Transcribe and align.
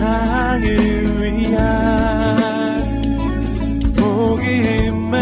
세상을 0.00 1.20
위한 1.20 1.92
복음의 3.94 5.20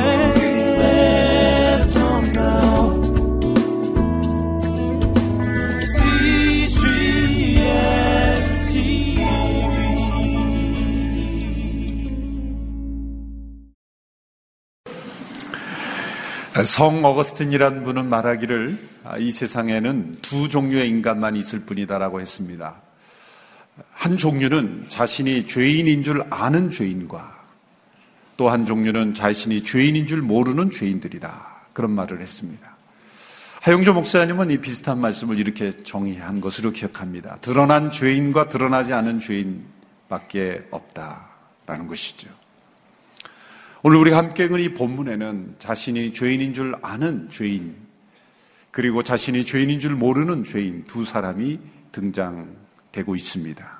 성 16.64 17.04
어거스틴이라는 17.04 17.82
분은 17.82 18.08
말하기를 18.08 18.78
아, 19.04 19.16
이 19.18 19.32
세상에는 19.32 20.16
두 20.22 20.48
종류의 20.48 20.88
인간만 20.88 21.34
있을 21.34 21.60
뿐이다라고 21.60 22.20
했습니다. 22.20 22.87
한 23.92 24.16
종류는 24.16 24.86
자신이 24.88 25.46
죄인인 25.46 26.02
줄 26.02 26.22
아는 26.30 26.70
죄인과 26.70 27.38
또 28.36 28.48
한 28.48 28.64
종류는 28.64 29.14
자신이 29.14 29.64
죄인인 29.64 30.06
줄 30.06 30.22
모르는 30.22 30.70
죄인들이다. 30.70 31.58
그런 31.72 31.90
말을 31.90 32.20
했습니다. 32.20 32.76
하영조 33.62 33.94
목사님은 33.94 34.52
이 34.52 34.58
비슷한 34.58 35.00
말씀을 35.00 35.38
이렇게 35.38 35.82
정의한 35.82 36.40
것으로 36.40 36.70
기억합니다. 36.70 37.38
드러난 37.40 37.90
죄인과 37.90 38.48
드러나지 38.48 38.92
않은 38.92 39.18
죄인밖에 39.18 40.68
없다라는 40.70 41.88
것이죠. 41.88 42.28
오늘 43.82 43.98
우리 43.98 44.12
함께 44.12 44.44
읽은 44.44 44.60
이 44.60 44.74
본문에는 44.74 45.56
자신이 45.58 46.12
죄인인 46.12 46.54
줄 46.54 46.76
아는 46.82 47.28
죄인, 47.30 47.74
그리고 48.70 49.02
자신이 49.02 49.44
죄인인 49.44 49.80
줄 49.80 49.96
모르는 49.96 50.44
죄인 50.44 50.84
두 50.86 51.04
사람이 51.04 51.58
등장 51.90 52.48
되고 52.92 53.14
있습니다. 53.14 53.78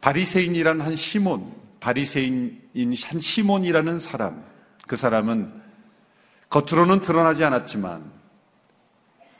바리새인이란 0.00 0.80
한 0.80 0.96
시몬, 0.96 1.52
바리새인인 1.80 2.94
한 3.04 3.20
시몬이라는 3.20 3.98
사람, 3.98 4.44
그 4.86 4.96
사람은 4.96 5.62
겉으로는 6.50 7.02
드러나지 7.02 7.44
않았지만 7.44 8.10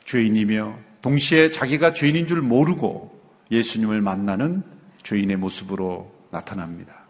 죄인이며 0.05 0.77
동시에 1.01 1.51
자기가 1.51 1.93
죄인인 1.93 2.27
줄 2.27 2.41
모르고 2.41 3.21
예수님을 3.51 4.01
만나는 4.01 4.63
죄인의 5.03 5.37
모습으로 5.37 6.11
나타납니다. 6.31 7.03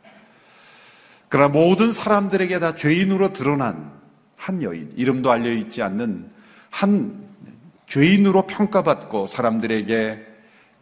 그러나 1.30 1.50
모든 1.50 1.94
사람들에게 1.94 2.60
다 2.60 2.76
죄인으로 2.76 3.34
드러난 3.34 3.92
한 4.36 4.62
여인, 4.62 4.92
이름도 4.96 5.32
알려있지 5.32 5.82
않는 5.82 6.30
한 6.70 7.24
죄인으로 7.88 8.46
평가받고 8.46 9.28
사람들에게 9.28 10.33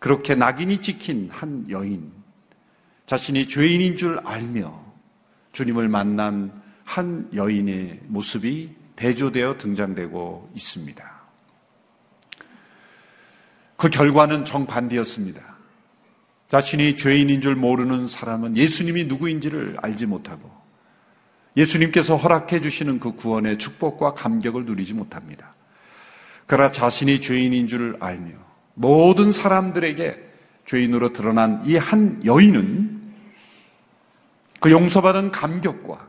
그렇게 0.02 0.33
낙인이 0.33 0.80
찍힌 0.80 1.30
한 1.31 1.69
여인, 1.69 2.11
자신이 3.05 3.47
죄인인 3.47 3.97
줄 3.97 4.19
알며 4.25 4.83
주님을 5.52 5.89
만난 5.89 6.59
한 6.83 7.30
여인의 7.35 7.99
모습이 8.08 8.71
대조되어 8.95 9.59
등장되고 9.59 10.47
있습니다. 10.55 11.21
그 13.77 13.89
결과는 13.89 14.43
정반대였습니다. 14.43 15.55
자신이 16.47 16.97
죄인인 16.97 17.39
줄 17.41 17.55
모르는 17.55 18.08
사람은 18.08 18.58
예수님이 18.58 19.03
누구인지를 19.03 19.77
알지 19.83 20.08
못하고 20.08 20.52
예수님께서 21.55 22.15
허락해 22.15 22.59
주시는 22.59 22.99
그 22.99 23.11
구원의 23.11 23.59
축복과 23.59 24.15
감격을 24.15 24.65
누리지 24.65 24.95
못합니다. 24.95 25.53
그러나 26.47 26.71
자신이 26.71 27.21
죄인인 27.21 27.67
줄 27.67 27.97
알며 27.99 28.50
모든 28.81 29.31
사람들에게 29.31 30.29
죄인으로 30.65 31.13
드러난 31.13 31.63
이 31.65 31.77
한 31.77 32.21
여인은 32.25 33.01
그 34.59 34.71
용서받은 34.71 35.31
감격과 35.31 36.08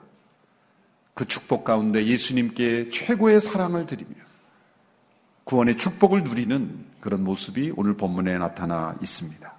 그 1.15 1.27
축복 1.27 1.65
가운데 1.65 2.05
예수님께 2.05 2.91
최고의 2.91 3.41
사랑을 3.41 3.87
드리며 3.87 4.15
구원의 5.45 5.77
축복을 5.77 6.25
누리는 6.25 6.85
그런 7.01 7.25
모습이 7.25 7.73
오늘 7.77 7.97
본문에 7.97 8.39
나타나 8.39 8.97
있습니다. 9.03 9.53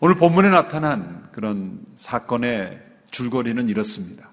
오늘 0.00 0.16
본문에 0.16 0.50
나타난 0.50 1.28
그런 1.32 1.80
사건의 1.96 2.80
줄거리는 3.10 3.68
이렇습니다. 3.68 4.28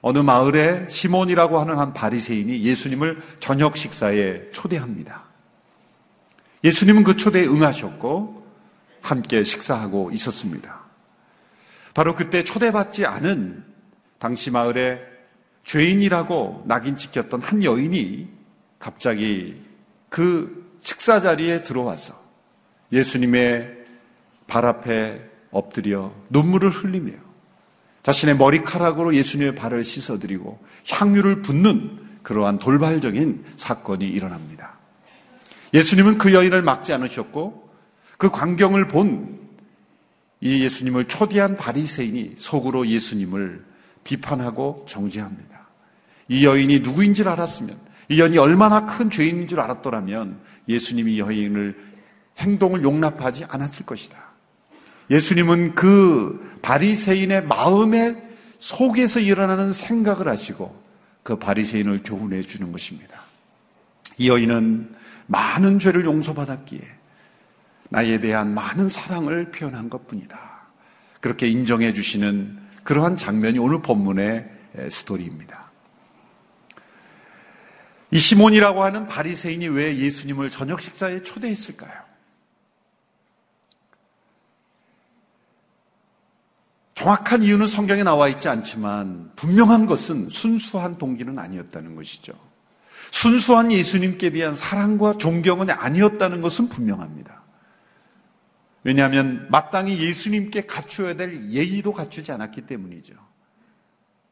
어느 0.00 0.18
마을에 0.18 0.88
시몬이라고 0.88 1.58
하는 1.60 1.78
한 1.78 1.92
바리새인이 1.92 2.62
예수님을 2.62 3.22
저녁 3.40 3.76
식사에 3.76 4.50
초대합니다. 4.50 5.31
예수님은 6.64 7.04
그 7.04 7.16
초대에 7.16 7.44
응하셨고 7.46 8.46
함께 9.00 9.42
식사하고 9.42 10.10
있었습니다. 10.12 10.80
바로 11.94 12.14
그때 12.14 12.44
초대받지 12.44 13.04
않은 13.04 13.64
당시 14.18 14.50
마을에 14.50 15.00
죄인이라고 15.64 16.64
낙인 16.66 16.96
찍혔던 16.96 17.42
한 17.42 17.64
여인이 17.64 18.28
갑자기 18.78 19.60
그 20.08 20.76
식사 20.80 21.20
자리에 21.20 21.62
들어와서 21.62 22.14
예수님의 22.92 23.84
발 24.46 24.64
앞에 24.64 25.20
엎드려 25.50 26.12
눈물을 26.30 26.70
흘리며 26.70 27.12
자신의 28.02 28.36
머리카락으로 28.36 29.14
예수님의 29.14 29.54
발을 29.54 29.84
씻어드리고 29.84 30.62
향유를 30.90 31.42
붓는 31.42 32.20
그러한 32.22 32.58
돌발적인 32.58 33.44
사건이 33.56 34.08
일어납니다. 34.08 34.71
예수님은 35.74 36.18
그 36.18 36.34
여인을 36.34 36.62
막지 36.62 36.92
않으셨고 36.92 37.70
그 38.18 38.30
광경을 38.30 38.88
본 38.88 39.42
이 40.42 40.64
예수님을 40.64 41.06
초대한 41.06 41.56
바리새인이 41.56 42.34
속으로 42.36 42.88
예수님을 42.88 43.64
비판하고 44.02 44.84
정죄합니다. 44.88 45.68
이 46.28 46.44
여인이 46.44 46.80
누구인 46.80 47.14
줄 47.14 47.28
알았으면 47.28 47.78
이 48.08 48.20
여인이 48.20 48.38
얼마나 48.38 48.84
큰 48.84 49.08
죄인인 49.08 49.46
줄 49.46 49.60
알았더라면 49.60 50.40
예수님이 50.68 51.20
여인을 51.20 51.78
행동을 52.38 52.82
용납하지 52.82 53.44
않았을 53.48 53.86
것이다. 53.86 54.18
예수님은 55.10 55.76
그 55.76 56.58
바리새인의 56.60 57.46
마음의 57.46 58.20
속에서 58.58 59.20
일어나는 59.20 59.72
생각을 59.72 60.26
하시고 60.26 60.76
그 61.22 61.36
바리새인을 61.36 62.02
교훈해 62.04 62.42
주는 62.42 62.72
것입니다. 62.72 63.22
이 64.18 64.28
여인은 64.28 64.92
많은 65.26 65.78
죄를 65.78 66.04
용서받았기에 66.04 66.80
나에 67.90 68.20
대한 68.20 68.54
많은 68.54 68.88
사랑을 68.88 69.50
표현한 69.50 69.90
것 69.90 70.06
뿐이다. 70.06 70.38
그렇게 71.20 71.46
인정해 71.46 71.92
주시는 71.92 72.58
그러한 72.82 73.16
장면이 73.16 73.58
오늘 73.58 73.82
본문의 73.82 74.48
스토리입니다. 74.90 75.70
이 78.10 78.18
시몬이라고 78.18 78.82
하는 78.82 79.06
바리새인이 79.06 79.68
왜 79.68 79.96
예수님을 79.96 80.50
저녁 80.50 80.80
식사에 80.80 81.22
초대했을까요? 81.22 81.92
정확한 86.94 87.42
이유는 87.42 87.66
성경에 87.66 88.02
나와 88.02 88.28
있지 88.28 88.48
않지만 88.48 89.32
분명한 89.34 89.86
것은 89.86 90.28
순수한 90.28 90.98
동기는 90.98 91.38
아니었다는 91.38 91.96
것이죠. 91.96 92.32
순수한 93.10 93.72
예수님께 93.72 94.30
대한 94.30 94.54
사랑과 94.54 95.16
존경은 95.18 95.70
아니었다는 95.70 96.40
것은 96.40 96.68
분명합니다. 96.68 97.42
왜냐하면 98.84 99.46
마땅히 99.50 99.98
예수님께 100.04 100.66
갖추어야 100.66 101.14
될 101.14 101.50
예의도 101.50 101.92
갖추지 101.92 102.32
않았기 102.32 102.62
때문이죠. 102.62 103.14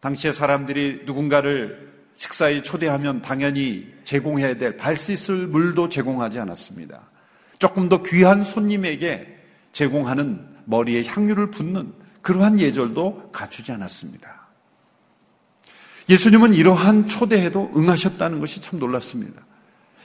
당시에 0.01 0.33
사람들이 0.33 1.03
누군가를 1.05 1.91
식사에 2.17 2.63
초대하면 2.63 3.23
당연히 3.23 3.95
제공해야 4.05 4.57
될 4.59 4.77
발 4.77 4.97
씻을 4.97 5.47
물도 5.47 5.89
제공하지 5.89 6.39
않았습니다. 6.41 7.09
조금 7.59 7.89
더 7.89 8.03
귀한 8.03 8.43
손님에게 8.43 9.39
제공하는 9.73 10.47
머리에 10.65 11.05
향유를 11.05 11.51
붓는 11.51 11.93
그러한 12.23 12.59
예절도 12.61 13.31
갖추지 13.33 13.73
않았습니다. 13.73 14.40
예수님은 16.11 16.55
이러한 16.55 17.07
초대에도 17.07 17.71
응하셨다는 17.77 18.41
것이 18.41 18.61
참 18.61 18.81
놀랍습니다. 18.81 19.41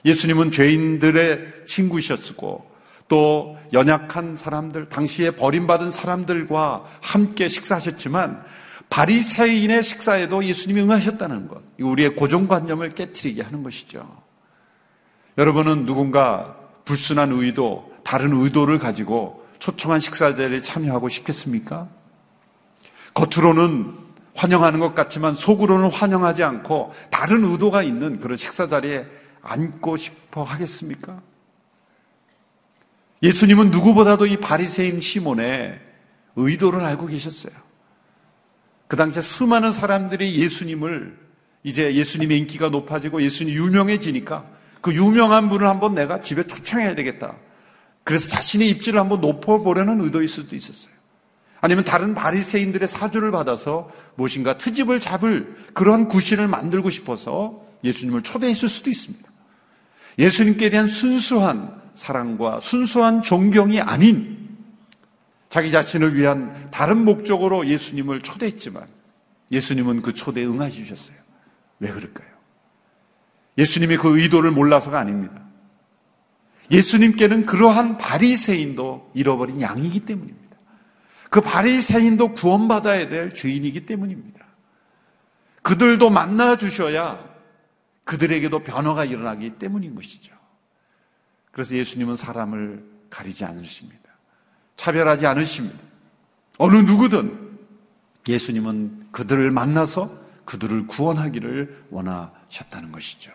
예수님은 0.05 0.51
죄인들의 0.51 1.65
친구이셨고 1.65 2.75
또 3.07 3.57
연약한 3.73 4.37
사람들, 4.37 4.85
당시에 4.85 5.31
버림받은 5.31 5.89
사람들과 5.89 6.85
함께 7.01 7.47
식사하셨지만 7.47 8.43
바리새인의 8.89 9.83
식사에도 9.83 10.43
예수님이 10.43 10.81
응하셨다는 10.81 11.47
것. 11.47 11.63
우리의 11.79 12.15
고정관념을 12.15 12.93
깨뜨리게 12.93 13.41
하는 13.41 13.63
것이죠. 13.63 14.23
여러분은 15.39 15.85
누군가 15.85 16.55
불순한 16.85 17.31
의도, 17.31 17.91
다른 18.03 18.31
의도를 18.31 18.77
가지고 18.77 19.43
초청한 19.57 19.99
식사 19.99 20.35
자리에 20.35 20.61
참여하고 20.61 21.09
싶겠습니까? 21.09 21.89
겉으로는 23.15 24.04
환영하는 24.35 24.79
것 24.79 24.93
같지만 24.93 25.33
속으로는 25.33 25.89
환영하지 25.89 26.43
않고 26.43 26.93
다른 27.09 27.43
의도가 27.43 27.83
있는 27.83 28.19
그런 28.19 28.37
식사 28.37 28.67
자리에 28.67 29.05
앉고 29.41 29.97
싶어 29.97 30.43
하겠습니까? 30.43 31.21
예수님은 33.23 33.71
누구보다도 33.71 34.27
이 34.27 34.37
바리새인 34.37 34.99
시몬의 34.99 35.79
의도를 36.35 36.81
알고 36.81 37.07
계셨어요. 37.07 37.53
그 38.87 38.97
당시에 38.97 39.21
수많은 39.21 39.71
사람들이 39.71 40.35
예수님을 40.41 41.17
이제 41.63 41.95
예수님의 41.95 42.37
인기가 42.39 42.69
높아지고 42.69 43.21
예수님이 43.23 43.57
유명해지니까 43.57 44.45
그 44.81 44.93
유명한 44.93 45.49
분을 45.49 45.67
한번 45.67 45.95
내가 45.95 46.21
집에 46.21 46.45
초청해야 46.45 46.93
되겠다. 46.93 47.37
그래서 48.03 48.29
자신의 48.29 48.69
입지를 48.69 48.99
한번 48.99 49.21
높여보려는 49.21 50.01
의도일 50.01 50.27
수도 50.27 50.55
있었어요. 50.55 50.93
아니면 51.65 51.83
다른 51.83 52.13
바리새인들의 52.13 52.87
사주를 52.87 53.31
받아서 53.31 53.89
무엇인가 54.13 54.55
트집을 54.59 54.99
잡을 54.99 55.57
그러한 55.73 56.07
구실을 56.07 56.47
만들고 56.47 56.91
싶어서 56.91 57.65
예수님을 57.83 58.21
초대했을 58.21 58.69
수도 58.69 58.91
있습니다. 58.91 59.27
예수님께 60.19 60.69
대한 60.69 60.85
순수한 60.85 61.81
사랑과 61.95 62.59
순수한 62.59 63.23
존경이 63.23 63.81
아닌 63.81 64.47
자기 65.49 65.71
자신을 65.71 66.15
위한 66.15 66.69
다른 66.69 67.03
목적으로 67.03 67.65
예수님을 67.65 68.21
초대했지만 68.21 68.85
예수님은 69.51 70.03
그 70.03 70.13
초대에 70.13 70.45
응하시 70.45 70.85
주셨어요. 70.85 71.17
왜 71.79 71.89
그럴까요? 71.89 72.29
예수님이 73.57 73.97
그 73.97 74.19
의도를 74.19 74.51
몰라서가 74.51 74.99
아닙니다. 74.99 75.41
예수님께는 76.69 77.47
그러한 77.47 77.97
바리새인도 77.97 79.09
잃어버린 79.15 79.61
양이기 79.61 80.01
때문입니다. 80.01 80.44
그 81.35 81.41
바리새인도 81.41 82.33
구원받아야 82.33 83.09
될 83.09 83.33
죄인이기 83.33 83.85
때문입니다. 83.85 84.45
그들도 85.63 86.09
만나 86.09 86.55
주셔야 86.55 87.19
그들에게도 88.05 88.59
변화가 88.63 89.03
일어나기 89.03 89.49
때문인 89.49 89.95
것이죠. 89.95 90.33
그래서 91.51 91.75
예수님은 91.75 92.15
사람을 92.15 92.85
가리지 93.09 93.43
않으십니다. 93.43 94.11
차별하지 94.77 95.27
않으십니다. 95.27 95.77
어느 96.57 96.77
누구든 96.77 97.59
예수님은 98.29 99.09
그들을 99.11 99.51
만나서 99.51 100.17
그들을 100.45 100.87
구원하기를 100.87 101.87
원하셨다는 101.89 102.93
것이죠. 102.93 103.33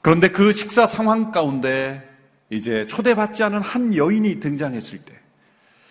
그런데 0.00 0.30
그 0.30 0.54
식사 0.54 0.86
상황 0.86 1.30
가운데 1.30 2.08
이제 2.50 2.86
초대받지 2.86 3.42
않은 3.42 3.60
한 3.60 3.94
여인이 3.94 4.40
등장했을 4.40 5.04
때, 5.04 5.18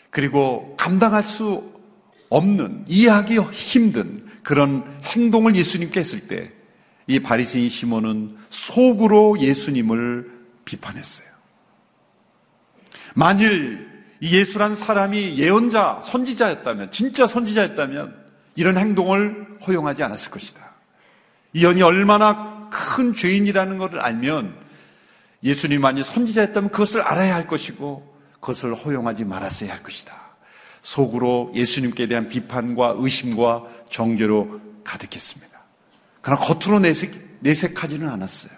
그리고 0.09 0.75
감당할 0.77 1.23
수 1.23 1.71
없는, 2.29 2.85
이해하기 2.87 3.37
힘든 3.51 4.25
그런 4.43 4.83
행동을 5.03 5.55
예수님께 5.55 5.99
했을 5.99 6.27
때, 6.27 6.51
이 7.05 7.19
바리새인 7.19 7.69
시몬은 7.69 8.37
속으로 8.49 9.39
예수님을 9.39 10.29
비판했어요. 10.65 11.27
만일 13.13 13.87
이 14.19 14.35
예수란 14.35 14.75
사람이 14.75 15.37
예언자, 15.37 16.01
선지자였다면, 16.03 16.91
진짜 16.91 17.27
선지자였다면 17.27 18.15
이런 18.55 18.77
행동을 18.77 19.57
허용하지 19.65 20.03
않았을 20.03 20.31
것이다. 20.31 20.67
이 21.53 21.63
연이 21.63 21.81
얼마나 21.81 22.69
큰 22.69 23.13
죄인이라는 23.13 23.77
것을 23.77 23.99
알면 23.99 24.66
예수님 25.43 25.81
만이 25.81 26.03
선지자였다면 26.03 26.71
그것을 26.71 27.01
알아야 27.01 27.35
할 27.35 27.47
것이고 27.47 28.15
그것을 28.39 28.73
허용하지 28.73 29.25
말았어야 29.25 29.71
할 29.71 29.83
것이다. 29.83 30.13
속으로 30.81 31.51
예수님께 31.53 32.07
대한 32.07 32.29
비판과 32.29 32.95
의심과 32.97 33.65
정죄로 33.89 34.61
가득했습니다. 34.83 35.57
그러나 36.21 36.41
겉으로 36.41 36.79
내색, 36.79 37.11
내색하지는 37.41 38.07
않았어요. 38.09 38.51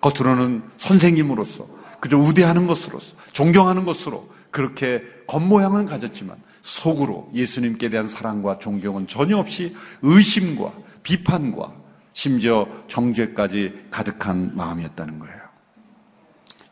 겉으로는 0.00 0.62
선생님으로서 0.76 1.66
그저 2.00 2.18
우대하는 2.18 2.66
것으로서 2.66 3.16
존경하는 3.32 3.84
것으로 3.84 4.28
그렇게 4.50 5.02
겉모양은 5.26 5.86
가졌지만 5.86 6.36
속으로 6.62 7.30
예수님께 7.34 7.90
대한 7.90 8.08
사랑과 8.08 8.58
존경은 8.58 9.06
전혀 9.06 9.38
없이 9.38 9.74
의심과 10.02 10.72
비판과 11.02 11.72
심지어 12.12 12.68
정죄까지 12.86 13.86
가득한 13.90 14.54
마음이었다는 14.54 15.18
거예요. 15.18 15.43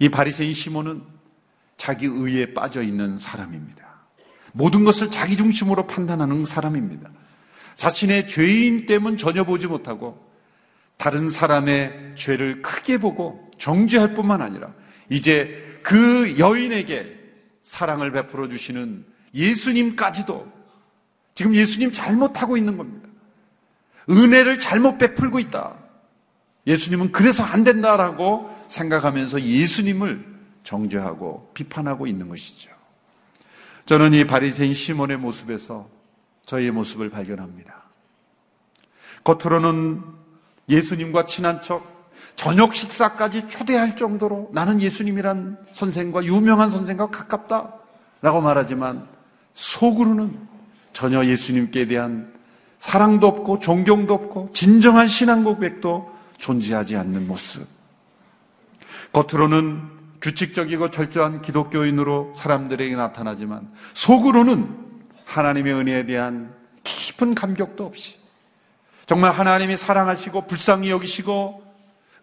이 0.03 0.09
바리새인 0.09 0.53
시몬은 0.53 1.01
자기 1.77 2.07
의에 2.07 2.55
빠져 2.55 2.83
있는 2.83 3.19
사람입니다. 3.19 3.85
모든 4.51 4.85
것을 4.85 5.13
자기 5.13 5.37
중심으로 5.37 5.87
판단하는 5.87 6.45
사람입니다. 6.45 7.09
자신의 7.77 8.27
죄인 8.27 8.87
때문 8.87 9.17
전혀 9.17 9.45
보지 9.45 9.69
못하고 9.69 10.29
다른 10.97 11.31
사람의 11.31 12.15
죄를 12.17 12.63
크게 12.63 12.99
보고 12.99 13.49
정죄할 13.59 14.15
뿐만 14.15 14.43
아니라 14.43 14.75
이제 15.09 15.79
그 15.85 16.37
여인에게 16.37 17.21
사랑을 17.63 18.11
베풀어 18.11 18.49
주시는 18.49 19.07
예수님까지도 19.33 20.51
지금 21.35 21.55
예수님 21.55 21.93
잘못하고 21.93 22.57
있는 22.57 22.77
겁니다. 22.77 23.09
은혜를 24.11 24.59
잘못 24.59 24.99
베풀고 24.99 25.39
있다. 25.39 25.77
예수님은 26.67 27.13
그래서 27.13 27.45
안 27.45 27.63
된다라고 27.63 28.51
생각하면서 28.73 29.43
예수님을 29.43 30.25
정죄하고 30.65 31.51
비판하고 31.55 32.07
있는 32.07 32.29
것이죠. 32.29 32.71
저는 33.87 34.15
이 34.15 34.25
바리새인 34.25 34.75
시몬의 34.75 35.19
모습에서 35.19 35.89
저희의 36.47 36.71
모습을 36.71 37.11
발견합니다. 37.11 37.83
겉으로는 39.25 40.03
예수님과 40.69 41.27
친한 41.27 41.61
척 41.61 41.93
저녁 42.37 42.75
식사까지 42.75 43.49
초대할 43.49 43.97
정도로 43.97 44.51
나는 44.53 44.81
예수님이란 44.81 45.59
선생과 45.73 46.25
유명한 46.25 46.71
선생과 46.71 47.11
가깝다라고 47.11 48.41
말하지만 48.41 49.07
속으로는 49.55 50.39
전혀 50.93 51.25
예수님께 51.25 51.87
대한 51.87 52.33
사랑도 52.81 53.27
없고 53.29 53.61
존경도 53.61 54.15
없고 54.15 54.51
진정한 54.55 55.07
신앙 55.09 55.45
고백도 55.45 56.13
존재하지 56.39 56.97
않는 56.97 57.27
모습. 57.29 57.67
겉으로는 59.13 59.91
규칙적이고 60.21 60.91
철저한 60.91 61.43
기독교인으로 61.43 62.35
사람들에게 62.37 62.95
나타나지만 62.95 63.71
속으로는 63.95 64.79
하나님의 65.25 65.75
은혜에 65.75 66.07
대한 66.07 66.55
깊은 66.85 67.35
감격도 67.35 67.85
없이 67.85 68.19
정말 69.07 69.33
하나님이 69.33 69.77
사랑하시고 69.77 70.47
불쌍히 70.47 70.91
여기시고 70.91 71.63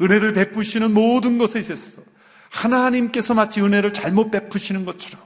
은혜를 0.01 0.33
베푸시는 0.33 0.93
모든 0.93 1.37
것에 1.37 1.59
있어서 1.59 2.01
하나님께서 2.49 3.33
마치 3.33 3.61
은혜를 3.61 3.93
잘못 3.93 4.31
베푸시는 4.31 4.85
것처럼 4.85 5.23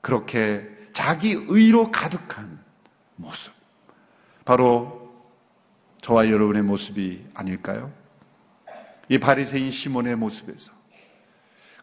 그렇게 0.00 0.66
자기 0.92 1.32
의로 1.48 1.90
가득한 1.90 2.58
모습. 3.16 3.52
바로 4.44 5.12
저와 6.00 6.30
여러분의 6.30 6.62
모습이 6.62 7.26
아닐까요? 7.34 7.92
이 9.08 9.18
바리새인 9.18 9.70
시몬의 9.70 10.16
모습에서 10.16 10.72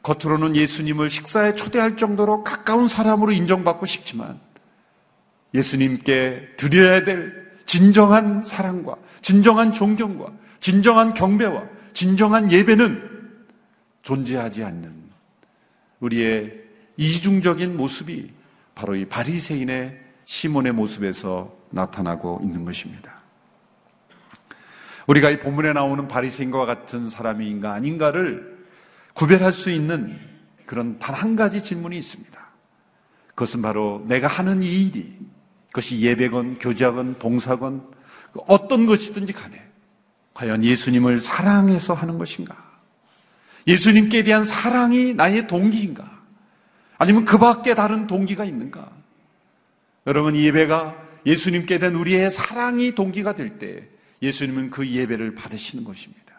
겉으로는 0.03 0.56
예수님을 0.56 1.10
식사에 1.10 1.56
초대할 1.56 1.96
정도로 1.96 2.44
가까운 2.44 2.88
사람으로 2.88 3.32
인정받고 3.32 3.86
싶지만 3.86 4.39
예수님께 5.53 6.56
드려야 6.58 7.03
될 7.03 7.51
진정한 7.65 8.44
사랑과 8.44 8.98
진정한 9.22 9.72
존경과 9.72 10.34
진정한 10.60 11.13
경배와 11.13 11.63
진정한 11.94 12.51
예배는 12.51 13.12
존재하지 14.01 14.63
않는 14.63 15.03
우리의 16.01 16.62
이중적인 16.98 17.77
모습이 17.77 18.32
바로 18.75 18.96
이 18.96 19.06
바리새인의 19.06 20.00
시몬의 20.25 20.74
모습에서 20.74 21.56
나타나고 21.70 22.42
있는 22.44 22.65
것입니다. 22.65 23.12
우리가 25.07 25.29
이 25.29 25.39
본문에 25.39 25.74
나오는 25.74 26.07
바리새인과 26.07 26.65
같은 26.65 27.10
사람인가 27.10 27.74
아닌가를 27.74 28.57
구별할 29.13 29.51
수 29.51 29.69
있는 29.69 30.17
그런 30.65 30.98
단 31.00 31.13
한 31.13 31.36
가지 31.36 31.62
질문이 31.62 31.98
있습니다. 31.98 32.39
그것은 33.29 33.62
바로 33.62 34.03
내가 34.07 34.27
하는 34.27 34.63
이 34.63 34.88
일이 34.88 35.17
그것이 35.67 36.00
예배건 36.01 36.60
교자건 36.60 37.17
봉사건 37.19 37.83
어떤 38.48 38.86
것이든지 38.86 39.33
간에 39.33 39.62
과연 40.33 40.63
예수님을 40.63 41.19
사랑해서 41.19 41.93
하는 41.93 42.17
것인가? 42.17 42.55
예수님께 43.67 44.24
대한 44.24 44.45
사랑이 44.45 45.13
나의 45.13 45.48
동기인가? 45.48 46.22
아니면 46.98 47.25
그 47.25 47.38
밖에 47.38 47.75
다른 47.75 48.07
동기가 48.07 48.43
있는가? 48.45 48.91
여러분, 50.07 50.36
예배가 50.36 50.95
예수님께 51.25 51.79
대한 51.79 51.95
우리의 51.95 52.31
사랑이 52.31 52.93
동기가 52.93 53.33
될 53.33 53.57
때 53.57 53.88
예수님은 54.24 54.72
그 54.72 54.88
예배를 54.88 55.36
받으시는 55.36 55.84
것입니다. 55.84 56.34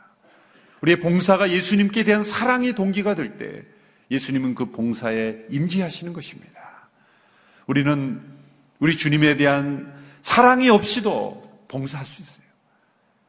우리의 0.80 0.98
봉사가 1.00 1.50
예수님께 1.50 2.02
대한 2.02 2.24
사랑이 2.24 2.72
동기가 2.72 3.14
될 3.14 3.36
때 3.36 3.62
예수님은 4.10 4.54
그 4.54 4.66
봉사에 4.70 5.44
임지하시는 5.50 6.12
것입니다. 6.12 6.88
우리는 7.66 8.20
우리 8.78 8.96
주님에 8.96 9.36
대한 9.36 9.94
사랑이 10.20 10.68
없이도 10.68 11.66
봉사할 11.68 12.04
수 12.04 12.20
있어요. 12.20 12.44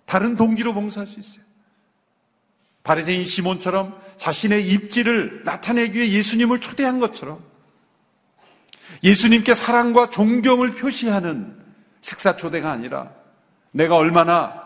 다른 0.05 0.35
동기로 0.35 0.73
봉사할 0.73 1.07
수 1.07 1.19
있어요. 1.19 1.43
바리새인 2.83 3.25
시몬처럼 3.25 3.99
자신의 4.17 4.69
입지를 4.69 5.41
나타내기 5.43 5.97
위해 5.97 6.11
예수님을 6.11 6.61
초대한 6.61 6.99
것처럼 6.99 7.43
예수님께 9.03 9.55
사랑과 9.55 10.09
존경을 10.09 10.75
표시하는 10.75 11.57
식사 12.01 12.35
초대가 12.35 12.71
아니라 12.71 13.11
내가 13.75 13.97
얼마나 13.97 14.63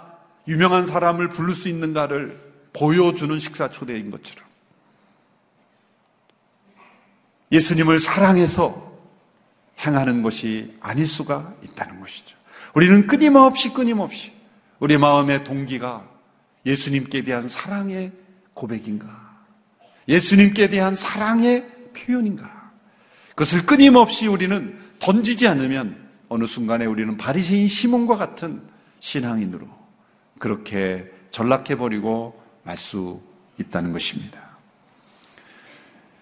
유명한 0.47 0.85
사람을 0.85 1.29
부를 1.29 1.55
수 1.55 1.67
있는가를 1.67 2.39
보여주는 2.73 3.39
식사 3.39 3.69
초대인 3.69 4.11
것처럼 4.11 4.47
예수님을 7.51 7.99
사랑해서 7.99 8.87
행하는 9.79 10.21
것이 10.21 10.71
아닐 10.79 11.07
수가 11.07 11.55
있다는 11.63 11.99
것이죠. 11.99 12.37
우리는 12.75 13.07
끊임없이 13.07 13.73
끊임없이 13.73 14.31
우리 14.79 14.97
마음의 14.97 15.43
동기가 15.43 16.07
예수님께 16.67 17.23
대한 17.23 17.47
사랑의 17.49 18.11
고백인가? 18.53 19.07
예수님께 20.07 20.69
대한 20.69 20.95
사랑의 20.95 21.65
표현인가? 21.93 22.71
그것을 23.29 23.65
끊임없이 23.65 24.27
우리는 24.27 24.77
던지지 24.99 25.47
않으면 25.47 25.97
어느 26.27 26.45
순간에 26.45 26.85
우리는 26.85 27.17
바리새인 27.17 27.67
시몬과 27.67 28.15
같은 28.15 28.61
신앙인으로 28.99 29.67
그렇게 30.37 31.09
전락해버리고 31.31 32.39
말 32.63 32.77
수 32.77 33.21
있다는 33.59 33.91
것입니다. 33.93 34.39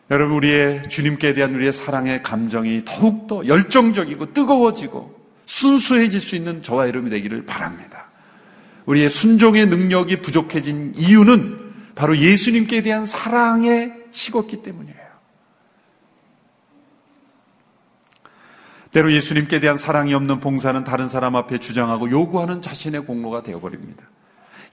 여러분, 0.09 0.37
우리의 0.37 0.87
주님께 0.89 1.33
대한 1.33 1.53
우리의 1.55 1.73
사랑의 1.73 2.23
감정이 2.23 2.83
더욱더 2.85 3.45
열정적이고 3.45 4.33
뜨거워지고 4.33 5.15
순수해질 5.45 6.19
수 6.19 6.35
있는 6.35 6.61
저와 6.61 6.87
여러분이 6.87 7.11
되기를 7.11 7.45
바랍니다. 7.45 8.09
우리의 8.85 9.09
순종의 9.09 9.67
능력이 9.67 10.21
부족해진 10.21 10.93
이유는 10.95 11.67
바로 11.95 12.17
예수님께 12.17 12.81
대한 12.81 13.05
사랑에 13.05 13.91
식었기 14.11 14.63
때문이에요. 14.63 15.06
때로 18.91 19.11
예수님께 19.11 19.59
대한 19.59 19.77
사랑이 19.77 20.13
없는 20.13 20.39
봉사는 20.39 20.83
다른 20.83 21.09
사람 21.09 21.35
앞에 21.35 21.57
주장하고 21.57 22.09
요구하는 22.09 22.61
자신의 22.61 23.01
공로가 23.05 23.43
되어버립니다. 23.43 24.03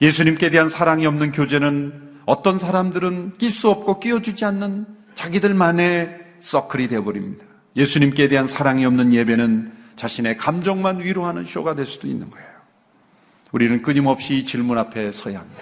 예수님께 0.01 0.49
대한 0.49 0.69
사랑이 0.69 1.05
없는 1.05 1.31
교제는 1.31 2.15
어떤 2.25 2.59
사람들은 2.59 3.33
낄 3.37 3.51
수 3.51 3.69
없고 3.69 3.99
끼워주지 3.99 4.45
않는 4.45 4.85
자기들만의 5.15 6.19
서클이 6.39 6.87
되어버립니다. 6.87 7.45
예수님께 7.75 8.27
대한 8.27 8.47
사랑이 8.47 8.85
없는 8.85 9.13
예배는 9.13 9.73
자신의 9.95 10.37
감정만 10.37 11.01
위로하는 11.01 11.45
쇼가 11.45 11.75
될 11.75 11.85
수도 11.85 12.07
있는 12.07 12.29
거예요. 12.29 12.47
우리는 13.51 13.81
끊임없이 13.81 14.35
이 14.35 14.45
질문 14.45 14.77
앞에 14.77 15.11
서야 15.11 15.39
합니다. 15.39 15.61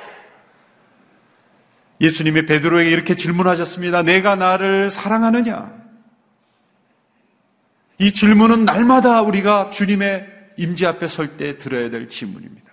예수님이 2.01 2.45
베드로에게 2.45 2.89
이렇게 2.89 3.15
질문하셨습니다. 3.15 4.03
내가 4.03 4.35
나를 4.35 4.89
사랑하느냐? 4.89 5.82
이 8.03 8.11
질문은 8.11 8.65
날마다 8.65 9.21
우리가 9.21 9.69
주님의 9.69 10.27
임재 10.57 10.85
앞에 10.87 11.07
설 11.07 11.37
때 11.37 11.57
들어야 11.57 11.89
될 11.89 12.09
질문입니다. 12.09 12.69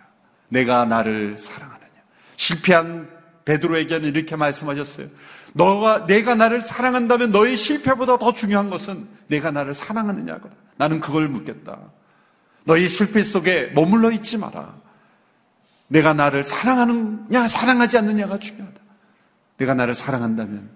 내가 0.49 0.85
나를 0.85 1.37
사랑하느냐? 1.39 1.89
실패한 2.35 3.09
베드로에게는 3.45 4.09
이렇게 4.09 4.35
말씀하셨어요. 4.35 5.07
너가 5.53 6.07
내가 6.07 6.35
나를 6.35 6.61
사랑한다면 6.61 7.31
너의 7.31 7.57
실패보다 7.57 8.19
더 8.19 8.33
중요한 8.33 8.71
것은 8.71 9.07
내가 9.29 9.53
나를 9.53 9.73
사랑하느냐거다. 9.73 10.53
나는 10.77 10.99
그걸 10.99 11.29
묻겠다. 11.29 11.79
너의 12.65 12.89
실패 12.89 13.23
속에 13.23 13.71
머물러 13.73 14.11
있지 14.11 14.37
마라. 14.37 14.75
내가 15.87 16.13
나를 16.13 16.43
사랑하느냐 16.43 17.47
사랑하지 17.47 17.99
않느냐가 17.99 18.41
중요하다. 18.41 18.81
내가 19.59 19.75
나를 19.75 19.95
사랑한다면 19.95 20.71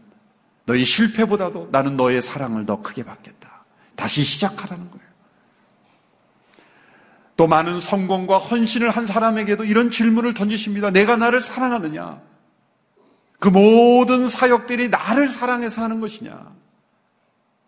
너의 0.66 0.84
실패보다도 0.84 1.70
나는 1.72 1.96
너의 1.96 2.22
사랑을 2.22 2.66
더 2.66 2.80
크게 2.80 3.02
받겠다. 3.02 3.43
다시 3.96 4.24
시작하라는 4.24 4.90
거예요. 4.90 5.04
또 7.36 7.46
많은 7.46 7.80
성공과 7.80 8.38
헌신을 8.38 8.90
한 8.90 9.06
사람에게도 9.06 9.64
이런 9.64 9.90
질문을 9.90 10.34
던지십니다. 10.34 10.90
내가 10.90 11.16
나를 11.16 11.40
사랑하느냐? 11.40 12.20
그 13.40 13.48
모든 13.48 14.28
사역들이 14.28 14.88
나를 14.88 15.28
사랑해서 15.28 15.82
하는 15.82 16.00
것이냐? 16.00 16.52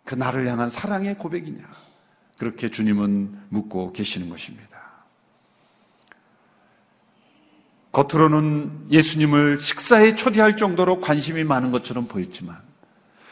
그 0.05 0.15
나를 0.15 0.47
향한 0.47 0.69
사랑의 0.69 1.17
고백이냐? 1.17 1.63
그렇게 2.37 2.69
주님은 2.69 3.47
묻고 3.49 3.91
계시는 3.93 4.29
것입니다. 4.29 4.77
겉으로는 7.91 8.87
예수님을 8.91 9.59
식사에 9.59 10.15
초대할 10.15 10.55
정도로 10.55 11.01
관심이 11.01 11.43
많은 11.43 11.71
것처럼 11.71 12.07
보였지만 12.07 12.57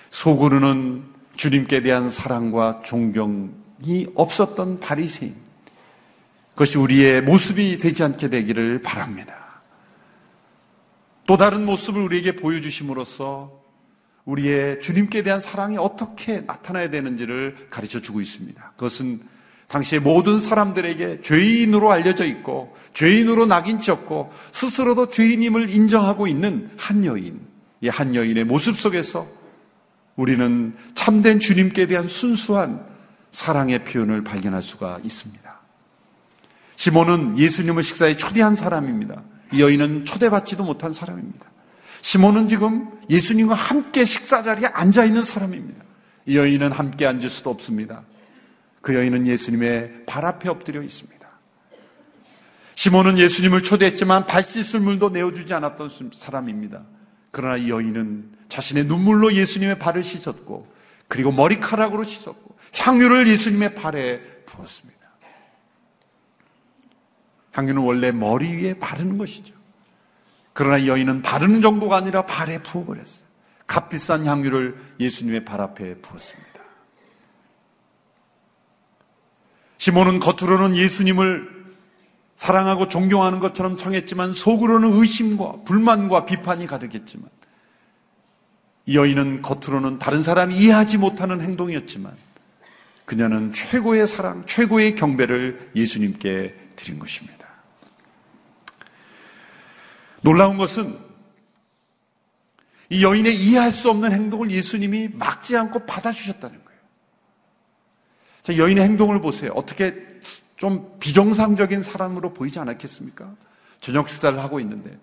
속으로는 0.09 1.14
주님께 1.35 1.81
대한 1.81 2.09
사랑과 2.09 2.81
존경이 2.83 4.07
없었던 4.15 4.79
바리새인 4.79 5.35
그것이 6.51 6.77
우리의 6.77 7.21
모습이 7.21 7.79
되지 7.79 8.03
않게 8.03 8.29
되기를 8.29 8.81
바랍니다. 8.81 9.61
또 11.27 11.37
다른 11.37 11.65
모습을 11.65 12.01
우리에게 12.01 12.35
보여주심으로써 12.37 13.63
우리의 14.25 14.79
주님께 14.79 15.23
대한 15.23 15.39
사랑이 15.39 15.77
어떻게 15.77 16.41
나타나야 16.41 16.89
되는지를 16.89 17.67
가르쳐 17.69 17.99
주고 17.99 18.21
있습니다. 18.21 18.71
그것은 18.71 19.21
당시의 19.67 20.01
모든 20.01 20.39
사람들에게 20.39 21.21
죄인으로 21.21 21.91
알려져 21.91 22.25
있고 22.25 22.75
죄인으로 22.93 23.45
낙인 23.45 23.79
찍었고 23.79 24.31
스스로도 24.51 25.09
죄인임을 25.09 25.69
인정하고 25.71 26.27
있는 26.27 26.69
한 26.77 27.05
여인, 27.05 27.41
이 27.81 27.89
한 27.89 28.15
여인의 28.15 28.45
모습 28.45 28.77
속에서 28.77 29.27
우리는 30.15 30.75
참된 30.93 31.39
주님께 31.39 31.87
대한 31.87 32.07
순수한 32.07 32.85
사랑의 33.31 33.83
표현을 33.83 34.23
발견할 34.23 34.61
수가 34.61 34.99
있습니다. 35.03 35.59
시몬은 36.77 37.37
예수님을 37.37 37.83
식사에 37.83 38.17
초대한 38.17 38.55
사람입니다. 38.55 39.23
이 39.53 39.61
여인은 39.61 40.05
초대받지도 40.05 40.63
못한 40.63 40.93
사람입니다. 40.93 41.45
시몬은 42.01 42.47
지금 42.47 42.91
예수님과 43.09 43.55
함께 43.55 44.05
식사 44.05 44.43
자리에 44.43 44.67
앉아 44.67 45.05
있는 45.05 45.23
사람입니다. 45.23 45.83
이 46.27 46.37
여인은 46.37 46.71
함께 46.71 47.05
앉을 47.05 47.29
수도 47.29 47.49
없습니다. 47.49 48.03
그 48.81 48.93
여인은 48.93 49.25
예수님의 49.27 50.05
발 50.05 50.25
앞에 50.25 50.49
엎드려 50.49 50.81
있습니다. 50.81 51.15
시몬은 52.75 53.17
예수님을 53.17 53.63
초대했지만 53.63 54.25
발 54.25 54.43
씻을 54.43 54.79
물도 54.81 55.09
내어주지 55.09 55.53
않았던 55.53 55.89
사람입니다. 56.13 56.83
그러나 57.31 57.57
이 57.57 57.69
여인은 57.69 58.34
자신의 58.55 58.85
눈물로 58.85 59.33
예수님의 59.33 59.79
발을 59.79 60.01
씻었고 60.01 60.65
그리고 61.09 61.33
머리카락으로 61.33 62.05
씻었고 62.05 62.55
향유를 62.73 63.27
예수님의 63.27 63.75
발에 63.75 64.21
부었습니다. 64.45 64.95
향유는 67.51 67.81
원래 67.81 68.11
머리 68.11 68.55
위에 68.55 68.79
바르는 68.79 69.17
것이죠. 69.17 69.53
그러나 70.53 70.77
이 70.77 70.87
여인은 70.87 71.21
바르는 71.21 71.61
정도가 71.61 71.97
아니라 71.97 72.25
발에 72.25 72.63
부어버렸어요. 72.63 73.25
값비싼 73.67 74.25
향유를 74.25 74.77
예수님의 75.01 75.43
발 75.43 75.59
앞에 75.59 75.95
부었습니다. 75.95 76.61
시몬은 79.79 80.21
겉으로는 80.21 80.77
예수님을 80.77 81.73
사랑하고 82.37 82.87
존경하는 82.87 83.41
것처럼 83.41 83.77
청했지만 83.77 84.31
속으로는 84.31 84.93
의심과 84.93 85.63
불만과 85.65 86.23
비판이 86.23 86.67
가득했지만 86.67 87.35
이 88.85 88.95
여인은 88.95 89.41
겉으로는 89.41 89.99
다른 89.99 90.23
사람이 90.23 90.55
이해하지 90.55 90.97
못하는 90.97 91.41
행동이었지만 91.41 92.15
그녀는 93.05 93.51
최고의 93.53 94.07
사랑, 94.07 94.45
최고의 94.45 94.95
경배를 94.95 95.71
예수님께 95.75 96.55
드린 96.75 96.99
것입니다. 96.99 97.45
놀라운 100.21 100.57
것은 100.57 100.97
이 102.89 103.03
여인의 103.03 103.35
이해할 103.35 103.71
수 103.71 103.89
없는 103.89 104.11
행동을 104.11 104.51
예수님이 104.51 105.09
막지 105.13 105.55
않고 105.55 105.85
받아주셨다는 105.85 106.63
거예요. 106.63 106.79
자, 108.43 108.57
여인의 108.57 108.83
행동을 108.83 109.21
보세요. 109.21 109.51
어떻게 109.55 109.95
좀 110.57 110.97
비정상적인 110.99 111.81
사람으로 111.81 112.33
보이지 112.33 112.59
않았겠습니까? 112.59 113.35
저녁 113.81 114.09
식사를 114.09 114.37
하고 114.39 114.59
있는데 114.59 114.97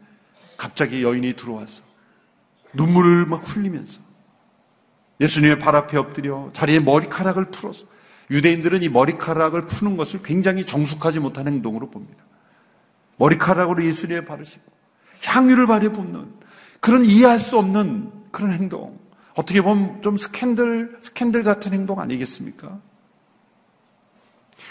갑자기 0.56 1.02
여인이 1.02 1.34
들어와서 1.34 1.82
눈물을 2.74 3.26
막 3.26 3.42
흘리면서 3.44 4.00
예수님의 5.20 5.58
발 5.58 5.76
앞에 5.76 5.96
엎드려 5.98 6.50
자리에 6.52 6.80
머리카락을 6.80 7.46
풀어서 7.46 7.86
유대인들은 8.30 8.82
이 8.82 8.88
머리카락을 8.88 9.62
푸는 9.62 9.96
것을 9.96 10.22
굉장히 10.22 10.64
정숙하지 10.64 11.20
못한 11.20 11.46
행동으로 11.46 11.90
봅니다. 11.90 12.24
머리카락으로 13.16 13.84
예수님의 13.84 14.24
발을 14.24 14.44
씻고 14.44 14.72
향유를 15.24 15.66
발에 15.66 15.90
붓는 15.90 16.32
그런 16.80 17.04
이해할 17.04 17.38
수 17.38 17.58
없는 17.58 18.10
그런 18.32 18.52
행동. 18.52 18.98
어떻게 19.34 19.62
보면 19.62 20.02
좀 20.02 20.16
스캔들, 20.16 20.98
스캔들 21.00 21.42
같은 21.42 21.72
행동 21.72 22.00
아니겠습니까? 22.00 22.80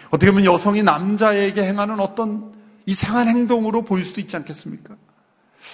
어떻게 0.10 0.32
보면 0.32 0.46
여성이 0.46 0.84
남자에게 0.84 1.64
행하는 1.64 2.00
어떤 2.00 2.54
이상한 2.86 3.28
행동으로 3.28 3.84
보일 3.84 4.04
수도 4.04 4.20
있지 4.20 4.36
않겠습니까? 4.36 4.96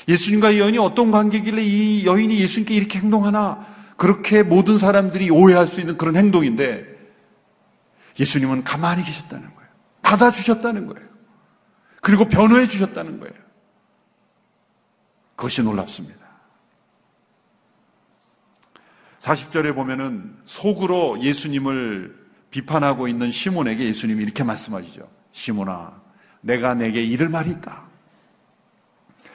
예수님과 0.07 0.57
여인이 0.57 0.77
어떤 0.77 1.11
관계길래 1.11 1.61
이 1.61 2.05
여인이 2.05 2.39
예수님께 2.39 2.73
이렇게 2.75 2.99
행동하나 2.99 3.65
그렇게 3.95 4.43
모든 4.43 4.77
사람들이 4.77 5.29
오해할 5.29 5.67
수 5.67 5.79
있는 5.79 5.97
그런 5.97 6.15
행동인데 6.15 6.85
예수님은 8.19 8.63
가만히 8.63 9.03
계셨다는 9.03 9.53
거예요. 9.53 9.69
받아주셨다는 10.01 10.87
거예요. 10.87 11.07
그리고 12.01 12.25
변호해 12.25 12.67
주셨다는 12.67 13.19
거예요. 13.19 13.33
그것이 15.35 15.61
놀랍습니다. 15.61 16.25
40절에 19.19 19.75
보면은 19.75 20.37
속으로 20.45 21.21
예수님을 21.21 22.27
비판하고 22.49 23.07
있는 23.07 23.29
시몬에게 23.31 23.83
예수님이 23.85 24.23
이렇게 24.23 24.43
말씀하시죠. 24.43 25.09
시몬아, 25.31 26.01
내가 26.41 26.73
내게 26.75 27.03
이를 27.03 27.29
말이 27.29 27.51
있다. 27.51 27.86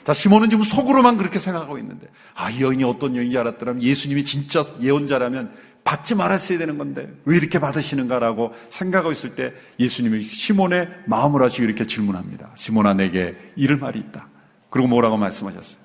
자, 0.05 0.13
시몬은 0.13 0.51
지금 0.51 0.65
속으로만 0.65 1.17
그렇게 1.17 1.39
생각하고 1.39 1.79
있는데, 1.79 2.09
아, 2.35 2.51
이 2.51 2.61
여인이 2.61 2.83
어떤 2.85 3.15
여인인지 3.15 3.39
알았더라면 3.39 3.83
예수님이 3.83 4.25
진짜 4.25 4.63
예언자라면 4.81 5.53
받지 5.85 6.15
말았어야 6.15 6.59
되는 6.59 6.79
건데, 6.79 7.09
왜 7.25 7.37
이렇게 7.37 7.59
받으시는가라고 7.59 8.53
생각하고 8.69 9.13
있을 9.13 9.35
때 9.35 9.55
예수님이 9.79 10.25
시몬의 10.25 10.89
마음을 11.07 11.43
하시고 11.43 11.65
이렇게 11.65 11.87
질문합니다. 11.87 12.51
시몬아, 12.57 12.95
내게 12.95 13.37
이를 13.57 13.77
말이 13.77 13.99
있다. 14.01 14.29
그리고 14.71 14.89
뭐라고 14.89 15.17
말씀하셨어요? 15.17 15.83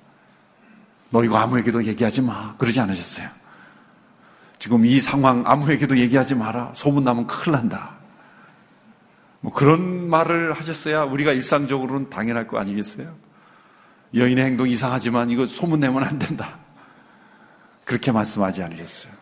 너 1.10 1.24
이거 1.24 1.36
아무에게도 1.36 1.84
얘기하지 1.84 2.22
마. 2.22 2.56
그러지 2.56 2.80
않으셨어요. 2.80 3.28
지금 4.58 4.84
이 4.84 5.00
상황 5.00 5.44
아무에게도 5.46 5.98
얘기하지 5.98 6.34
마라. 6.34 6.72
소문나면 6.74 7.26
큰일 7.26 7.52
난다. 7.52 7.96
뭐 9.40 9.52
그런 9.52 10.08
말을 10.08 10.52
하셨어야 10.52 11.04
우리가 11.04 11.32
일상적으로는 11.32 12.10
당연할 12.10 12.48
거 12.48 12.58
아니겠어요? 12.58 13.14
여인의 14.14 14.44
행동 14.44 14.68
이상하지만 14.68 15.30
이거 15.30 15.46
소문내면 15.46 16.02
안 16.02 16.18
된다. 16.18 16.58
그렇게 17.84 18.12
말씀하지 18.12 18.62
않으셨어요. 18.62 19.12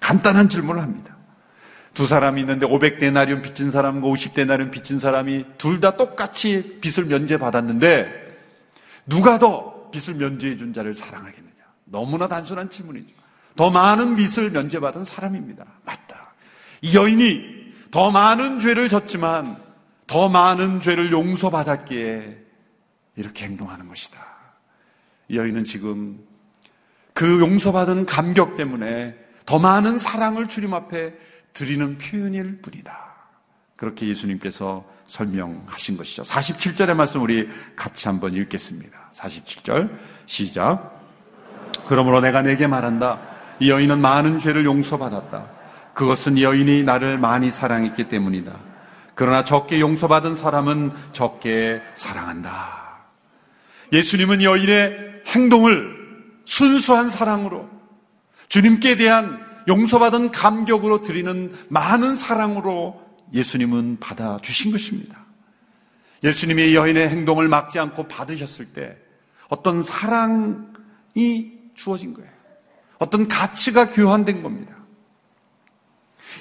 간단한 0.00 0.48
질문을 0.48 0.82
합니다. 0.82 1.16
두 1.94 2.06
사람이 2.06 2.40
있는데 2.40 2.66
500데나리온 2.66 3.42
빚진 3.42 3.70
사람과 3.70 4.08
50데나리온 4.08 4.70
빚진 4.70 4.98
사람이 4.98 5.44
둘 5.58 5.80
다 5.80 5.96
똑같이 5.96 6.78
빚을 6.80 7.06
면제받았는데 7.08 8.24
누가 9.06 9.38
더 9.38 9.90
빚을 9.90 10.18
면제해 10.18 10.56
준 10.56 10.72
자를 10.72 10.94
사랑하겠느냐? 10.94 11.54
너무나 11.84 12.26
단순한 12.26 12.70
질문이죠. 12.70 13.14
더 13.54 13.70
많은 13.70 14.16
빚을 14.16 14.50
면제받은 14.50 15.04
사람입니다. 15.04 15.64
맞다. 15.84 16.34
이 16.82 16.96
여인이 16.96 17.72
더 17.92 18.10
많은 18.10 18.58
죄를 18.58 18.88
졌지만 18.88 19.62
더 20.08 20.28
많은 20.28 20.80
죄를 20.80 21.12
용서받았기에 21.12 22.43
이렇게 23.16 23.44
행동하는 23.44 23.88
것이다. 23.88 24.18
이 25.28 25.36
여인은 25.36 25.64
지금 25.64 26.18
그 27.12 27.40
용서받은 27.40 28.06
감격 28.06 28.56
때문에 28.56 29.16
더 29.46 29.58
많은 29.58 29.98
사랑을 29.98 30.48
주님 30.48 30.74
앞에 30.74 31.14
드리는 31.52 31.98
표현일 31.98 32.60
뿐이다. 32.60 33.14
그렇게 33.76 34.08
예수님께서 34.08 34.84
설명하신 35.06 35.96
것이죠. 35.96 36.22
47절의 36.22 36.94
말씀 36.94 37.22
우리 37.22 37.48
같이 37.76 38.08
한번 38.08 38.34
읽겠습니다. 38.34 39.10
47절 39.12 39.96
시작. 40.26 41.02
그러므로 41.86 42.20
내가 42.20 42.42
내게 42.42 42.66
말한다. 42.66 43.20
이 43.60 43.70
여인은 43.70 44.00
많은 44.00 44.38
죄를 44.38 44.64
용서받았다. 44.64 45.46
그것은 45.94 46.40
여인이 46.40 46.82
나를 46.82 47.18
많이 47.18 47.50
사랑했기 47.50 48.08
때문이다. 48.08 48.52
그러나 49.14 49.44
적게 49.44 49.80
용서받은 49.80 50.34
사람은 50.34 50.92
적게 51.12 51.80
사랑한다. 51.94 52.83
예수님은 53.94 54.42
여인의 54.42 55.22
행동을 55.28 55.94
순수한 56.44 57.08
사랑으로 57.08 57.70
주님께 58.48 58.96
대한 58.96 59.42
용서받은 59.68 60.30
감격으로 60.30 61.02
드리는 61.02 61.54
많은 61.68 62.16
사랑으로 62.16 63.02
예수님은 63.32 63.98
받아주신 64.00 64.72
것입니다. 64.72 65.24
예수님이 66.22 66.74
여인의 66.74 67.08
행동을 67.08 67.48
막지 67.48 67.78
않고 67.78 68.08
받으셨을 68.08 68.66
때 68.66 68.96
어떤 69.48 69.82
사랑이 69.82 71.52
주어진 71.74 72.14
거예요. 72.14 72.30
어떤 72.98 73.28
가치가 73.28 73.90
교환된 73.90 74.42
겁니다. 74.42 74.74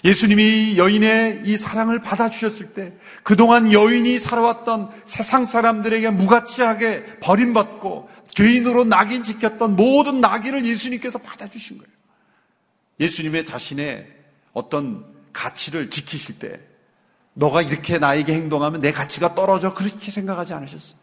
예수님이 0.04 0.78
여인의 0.78 1.44
이 1.46 1.58
사랑을 1.58 2.00
받아주셨을 2.02 2.74
때 2.74 2.94
그동안 3.24 3.72
여인이 3.72 4.20
살아왔던 4.20 4.90
세상 5.06 5.46
사람들에게 5.46 6.10
무가치하게 6.10 7.20
버림받고 7.22 8.10
죄인으로 8.32 8.84
낙인 8.84 9.24
지켰던 9.24 9.78
모든 9.78 10.20
낙인을 10.20 10.66
예수님께서 10.66 11.20
받아주신 11.20 11.78
거예요. 11.78 11.92
예수님의 13.00 13.46
자신의 13.46 14.08
어떤 14.52 15.06
가치를 15.32 15.90
지키실 15.90 16.38
때 16.38 16.60
너가 17.34 17.62
이렇게 17.62 17.98
나에게 17.98 18.34
행동하면 18.34 18.82
내 18.82 18.92
가치가 18.92 19.34
떨어져 19.34 19.74
그렇게 19.74 20.12
생각하지 20.12 20.54
않으셨어요. 20.54 21.02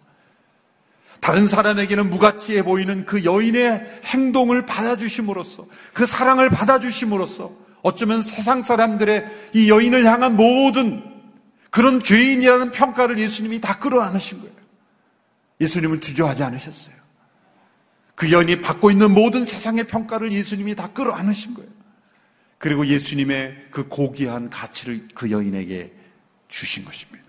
다른 1.20 1.48
사람에게는 1.48 2.10
무가치해 2.10 2.62
보이는 2.62 3.04
그 3.04 3.24
여인의 3.24 4.02
행동을 4.04 4.66
받아주심으로써 4.66 5.66
그 5.92 6.06
사랑을 6.06 6.50
받아주심으로써 6.50 7.69
어쩌면 7.82 8.22
세상 8.22 8.62
사람들의 8.62 9.50
이 9.54 9.70
여인을 9.70 10.04
향한 10.06 10.36
모든 10.36 11.02
그런 11.70 12.00
죄인이라는 12.00 12.72
평가를 12.72 13.18
예수님이 13.18 13.60
다 13.60 13.78
끌어안으신 13.78 14.40
거예요. 14.40 14.54
예수님은 15.60 16.00
주저하지 16.00 16.42
않으셨어요. 16.42 16.96
그 18.14 18.32
여인이 18.32 18.60
받고 18.60 18.90
있는 18.90 19.12
모든 19.12 19.44
세상의 19.44 19.84
평가를 19.84 20.32
예수님이 20.32 20.74
다 20.74 20.88
끌어안으신 20.92 21.54
거예요. 21.54 21.70
그리고 22.58 22.86
예수님의 22.86 23.68
그 23.70 23.88
고귀한 23.88 24.50
가치를 24.50 25.08
그 25.14 25.30
여인에게 25.30 25.92
주신 26.48 26.84
것입니다. 26.84 27.24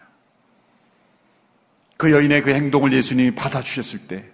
그 1.97 2.11
여인의 2.11 2.41
그 2.41 2.51
행동을 2.51 2.91
예수님이 2.91 3.35
받아주셨을 3.35 4.07
때 4.07 4.29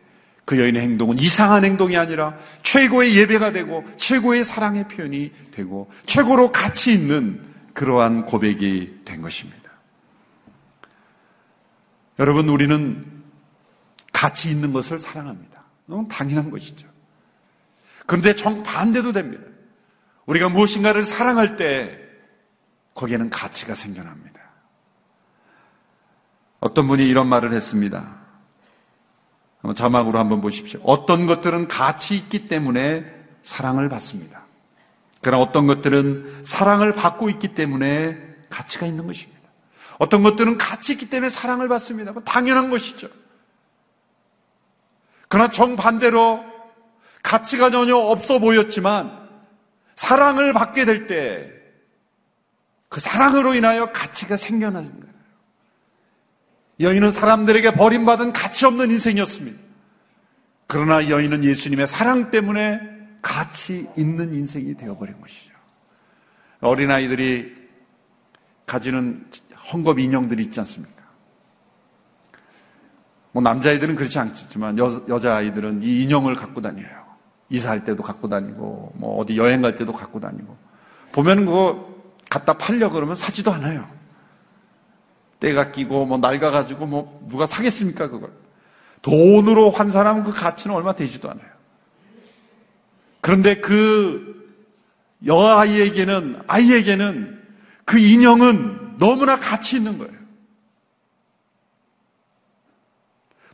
그 0.48 0.58
여인의 0.58 0.82
행동은 0.82 1.20
이상한 1.20 1.66
행동이 1.66 1.98
아니라 1.98 2.38
최고의 2.64 3.18
예배가 3.18 3.52
되고 3.52 3.84
최고의 3.98 4.46
사랑의 4.46 4.88
표현이 4.88 5.34
되고 5.52 5.92
최고로 6.06 6.54
가치 6.54 6.94
있는 6.94 7.46
그러한 7.74 8.24
고백이 8.24 9.02
된 9.04 9.22
것입니다. 9.22 9.70
여러분, 12.18 12.48
우리는 12.48 13.06
가치 14.14 14.50
있는 14.50 14.72
것을 14.72 15.02
사랑합니다. 15.02 15.66
너무 15.86 16.08
당연한 16.08 16.50
것이죠. 16.50 16.88
그런데 18.06 18.34
정반대도 18.34 19.12
됩니다. 19.12 19.44
우리가 20.28 20.48
무엇인가를 20.48 21.04
사랑할 21.04 21.58
때 21.58 22.00
거기에는 22.94 23.30
가치가 23.30 23.76
생겨납니다. 23.76 24.40
어떤 26.62 26.88
분이 26.88 27.06
이런 27.06 27.28
말을 27.28 27.52
했습니다. 27.52 28.27
자막으로 29.74 30.20
한번 30.20 30.42
보십시오. 30.42 30.80
어떤 30.84 31.26
것들은 31.26 31.68
가치 31.68 32.16
있기 32.16 32.48
때문에 32.48 33.06
사랑을 33.44 33.90
받습니다. 33.90 34.44
그러나 35.22 35.42
어떤 35.44 35.68
것들은 35.68 36.44
사랑을 36.46 36.94
받고 36.94 37.30
있기 37.32 37.56
때문에 37.56 38.18
가치가 38.50 38.86
있는 38.86 39.08
것입니다. 39.08 39.42
어떤 40.00 40.24
것들은 40.24 40.58
가치 40.58 40.94
있기 40.94 41.10
때문에 41.10 41.30
사랑을 41.30 41.68
받습니다. 41.68 42.14
당연한 42.26 42.70
것이죠. 42.70 43.08
그러나 45.28 45.50
정반대로 45.50 46.44
가치가 47.24 47.70
전혀 47.70 47.96
없어 47.98 48.40
보였지만 48.40 49.28
사랑을 49.96 50.54
받게 50.54 50.86
될 50.86 51.08
때 51.08 51.58
그 52.90 53.00
사랑으로 53.00 53.54
인하여 53.54 53.92
가치가 53.92 54.38
생겨나는 54.38 54.90
거예요. 55.00 55.07
여인은 56.80 57.12
사람들에게 57.12 57.72
버림받은 57.72 58.34
가치 58.34 58.66
없는 58.66 58.92
인생이었습니다. 58.92 59.60
그러나 60.68 61.10
여인은 61.10 61.44
예수님의 61.44 61.88
사랑 61.88 62.30
때문에 62.30 62.80
가치 63.22 63.88
있는 63.98 64.34
인생이 64.34 64.76
되어버린 64.76 65.20
것이죠. 65.20 65.52
어린아이들이 66.62 67.56
가지는 68.66 69.26
헝겊 69.70 70.00
인형들이 70.00 70.44
있지 70.44 70.60
않습니까? 70.60 70.98
뭐 73.32 73.42
남자아이들은 73.42 73.96
그렇지 73.96 74.20
않지만 74.20 74.78
여, 74.78 75.06
여자아이들은 75.08 75.84
이 75.84 76.04
인형을 76.04 76.36
갖고 76.36 76.62
다녀요. 76.62 77.06
이사할 77.50 77.84
때도 77.84 78.04
갖고 78.04 78.28
다니고 78.28 78.94
뭐 78.96 79.18
어디 79.18 79.38
여행 79.38 79.62
갈 79.62 79.76
때도 79.76 79.94
갖고 79.94 80.20
다니고 80.20 80.58
보면 81.14 81.46
그거 81.46 81.96
갖다 82.30 82.54
팔려 82.54 82.90
그러면 82.90 83.16
사지도 83.16 83.54
않아요. 83.54 83.97
때가 85.40 85.72
끼고 85.72 86.06
뭐 86.06 86.18
낡아가지고 86.18 86.86
뭐 86.86 87.28
누가 87.30 87.46
사겠습니까 87.46 88.10
그걸? 88.10 88.32
돈으로 89.02 89.70
환산하면 89.70 90.24
그 90.24 90.32
가치는 90.32 90.76
얼마 90.76 90.94
되지도 90.94 91.30
않아요. 91.30 91.48
그런데 93.22 93.60
그 93.62 94.38
여아이에게는 95.26 96.42
아이에게는 96.48 97.44
그 97.86 97.98
인형은 98.00 98.98
너무나 98.98 99.38
가치 99.38 99.78
있는 99.78 99.98
거예요. 99.98 100.18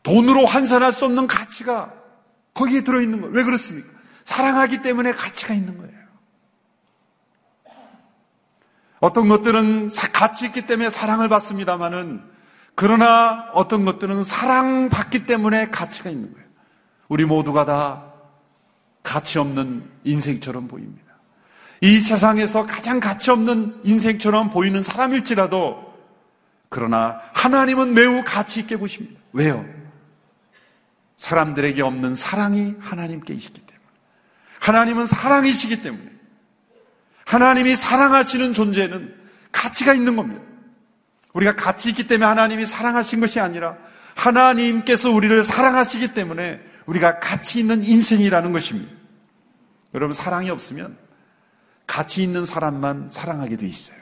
돈으로 0.03 0.45
환산할 0.45 0.91
수 0.91 1.05
없는 1.05 1.27
가치가 1.27 1.93
거기에 2.53 2.81
들어있는 2.81 3.21
거예요. 3.21 3.35
왜 3.35 3.43
그렇습니까? 3.43 3.89
사랑하기 4.25 4.81
때문에 4.81 5.13
가치가 5.13 5.53
있는 5.53 5.77
거예요. 5.77 6.02
어떤 9.03 9.27
것들은 9.27 9.89
가치 10.13 10.45
있기 10.45 10.65
때문에 10.65 10.89
사랑을 10.89 11.27
받습니다만은 11.27 12.23
그러나 12.73 13.49
어떤 13.51 13.83
것들은 13.83 14.23
사랑받기 14.23 15.25
때문에 15.25 15.71
가치가 15.71 16.09
있는 16.09 16.31
거예요. 16.31 16.47
우리 17.09 17.25
모두가 17.25 17.65
다 17.65 18.13
가치 19.03 19.39
없는 19.39 19.83
인생처럼 20.05 20.69
보입니다. 20.69 21.03
이 21.81 21.99
세상에서 21.99 22.65
가장 22.65 23.01
가치 23.01 23.29
없는 23.29 23.81
인생처럼 23.83 24.51
보이는 24.51 24.81
사람일지라도 24.81 25.93
그러나 26.69 27.19
하나님은 27.33 27.93
매우 27.93 28.23
가치 28.25 28.61
있게 28.61 28.77
보십니다. 28.77 29.19
왜요? 29.33 29.65
사람들에게 31.17 31.81
없는 31.81 32.15
사랑이 32.15 32.75
하나님께 32.79 33.33
있기 33.33 33.65
때문에. 33.65 33.85
하나님은 34.61 35.07
사랑이시기 35.07 35.81
때문에. 35.81 36.12
하나님이 37.25 37.75
사랑하시는 37.75 38.53
존재는 38.53 39.15
가치가 39.51 39.93
있는 39.93 40.15
겁니다. 40.15 40.41
우리가 41.33 41.55
가치 41.55 41.89
있기 41.89 42.07
때문에 42.07 42.25
하나님이 42.25 42.65
사랑하신 42.65 43.19
것이 43.19 43.39
아니라 43.39 43.77
하나님께서 44.15 45.09
우리를 45.11 45.43
사랑하시기 45.43 46.13
때문에 46.13 46.61
우리가 46.85 47.19
가치 47.19 47.59
있는 47.59 47.83
인생이라는 47.83 48.51
것입니다. 48.51 48.91
여러분, 49.93 50.13
사랑이 50.13 50.49
없으면 50.49 50.97
가치 51.87 52.23
있는 52.23 52.45
사람만 52.45 53.09
사랑하게 53.11 53.57
돼 53.57 53.67
있어요. 53.67 53.97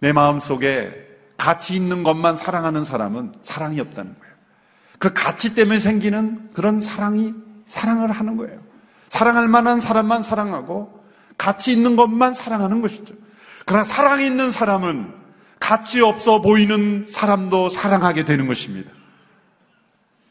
내 0.00 0.12
마음 0.12 0.38
속에 0.38 1.06
가치 1.36 1.74
있는 1.74 2.02
것만 2.02 2.36
사랑하는 2.36 2.84
사람은 2.84 3.32
사랑이 3.42 3.80
없다는 3.80 4.18
거예요. 4.18 4.34
그 4.98 5.12
가치 5.12 5.54
때문에 5.54 5.78
생기는 5.78 6.50
그런 6.52 6.80
사랑이 6.80 7.34
사랑을 7.66 8.10
하는 8.10 8.36
거예요. 8.36 8.60
사랑할 9.08 9.48
만한 9.48 9.80
사람만 9.80 10.22
사랑하고 10.22 10.97
가치 11.38 11.72
있는 11.72 11.96
것만 11.96 12.34
사랑하는 12.34 12.82
것이죠. 12.82 13.14
그러나 13.64 13.84
사랑이 13.84 14.26
있는 14.26 14.50
사람은 14.50 15.14
가치 15.60 16.00
없어 16.00 16.42
보이는 16.42 17.04
사람도 17.06 17.70
사랑하게 17.70 18.24
되는 18.24 18.46
것입니다. 18.46 18.90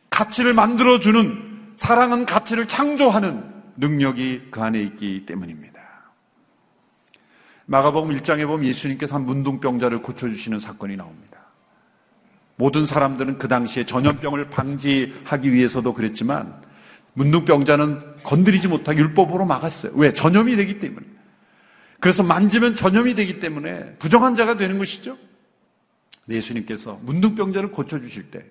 가치를 0.09 0.53
만들어주는 0.53 1.75
사랑은 1.77 2.25
가치를 2.25 2.67
창조하는 2.67 3.43
능력이 3.77 4.47
그 4.51 4.61
안에 4.61 4.81
있기 4.81 5.25
때문입니다. 5.25 5.77
마가복음 7.67 8.15
1장에 8.17 8.47
보면 8.47 8.65
예수님께서 8.65 9.15
한 9.15 9.25
문둥병자를 9.25 10.01
고쳐주시는 10.01 10.59
사건이 10.59 10.95
나옵니다. 10.95 11.37
모든 12.55 12.85
사람들은 12.85 13.37
그 13.37 13.47
당시에 13.47 13.85
전염병을 13.85 14.49
방지하기 14.49 15.53
위해서도 15.53 15.93
그랬지만 15.93 16.59
문둥병자는 17.13 18.16
건드리지 18.27 18.67
못하게 18.67 18.99
율법으로 18.99 19.45
막았어요. 19.45 19.93
왜? 19.95 20.13
전염이 20.13 20.57
되기 20.57 20.79
때문에. 20.79 21.05
그래서 22.01 22.23
만지면 22.23 22.75
전염이 22.75 23.15
되기 23.15 23.39
때문에 23.39 23.95
부정한 23.99 24.35
자가 24.35 24.57
되는 24.57 24.77
것이죠. 24.77 25.17
예수님께서 26.29 26.99
문둥병자를 27.03 27.71
고쳐주실 27.71 28.29
때 28.29 28.45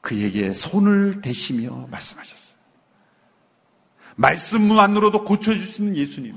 그에게 0.00 0.52
손을 0.52 1.20
대시며 1.20 1.86
말씀하셨어요. 1.92 2.56
말씀만으로도 4.16 5.24
고쳐줄 5.24 5.64
수 5.64 5.82
있는 5.82 5.96
예수님. 5.96 6.34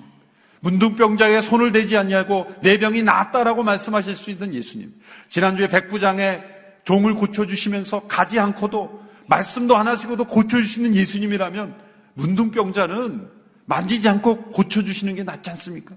문둥병자의 0.60 1.42
손을 1.42 1.72
대지 1.72 1.98
않냐고 1.98 2.48
내 2.62 2.78
병이 2.78 3.02
나았다라고 3.02 3.64
말씀하실 3.64 4.16
수 4.16 4.30
있는 4.30 4.54
예수님. 4.54 4.94
지난주에 5.30 5.68
백부장의 5.68 6.44
종을 6.84 7.16
고쳐주시면서 7.16 8.02
가지 8.08 8.40
않고도 8.40 9.04
말씀도 9.28 9.76
안 9.76 9.88
하시고도 9.88 10.26
고쳐주시는 10.26 10.96
예수님이라면 10.96 11.76
문둥병자는 12.16 13.30
만지지 13.66 14.10
않고 14.10 14.52
고쳐주시는 14.52 15.16
게 15.16 15.24
낫지 15.24 15.50
않습니까? 15.52 15.96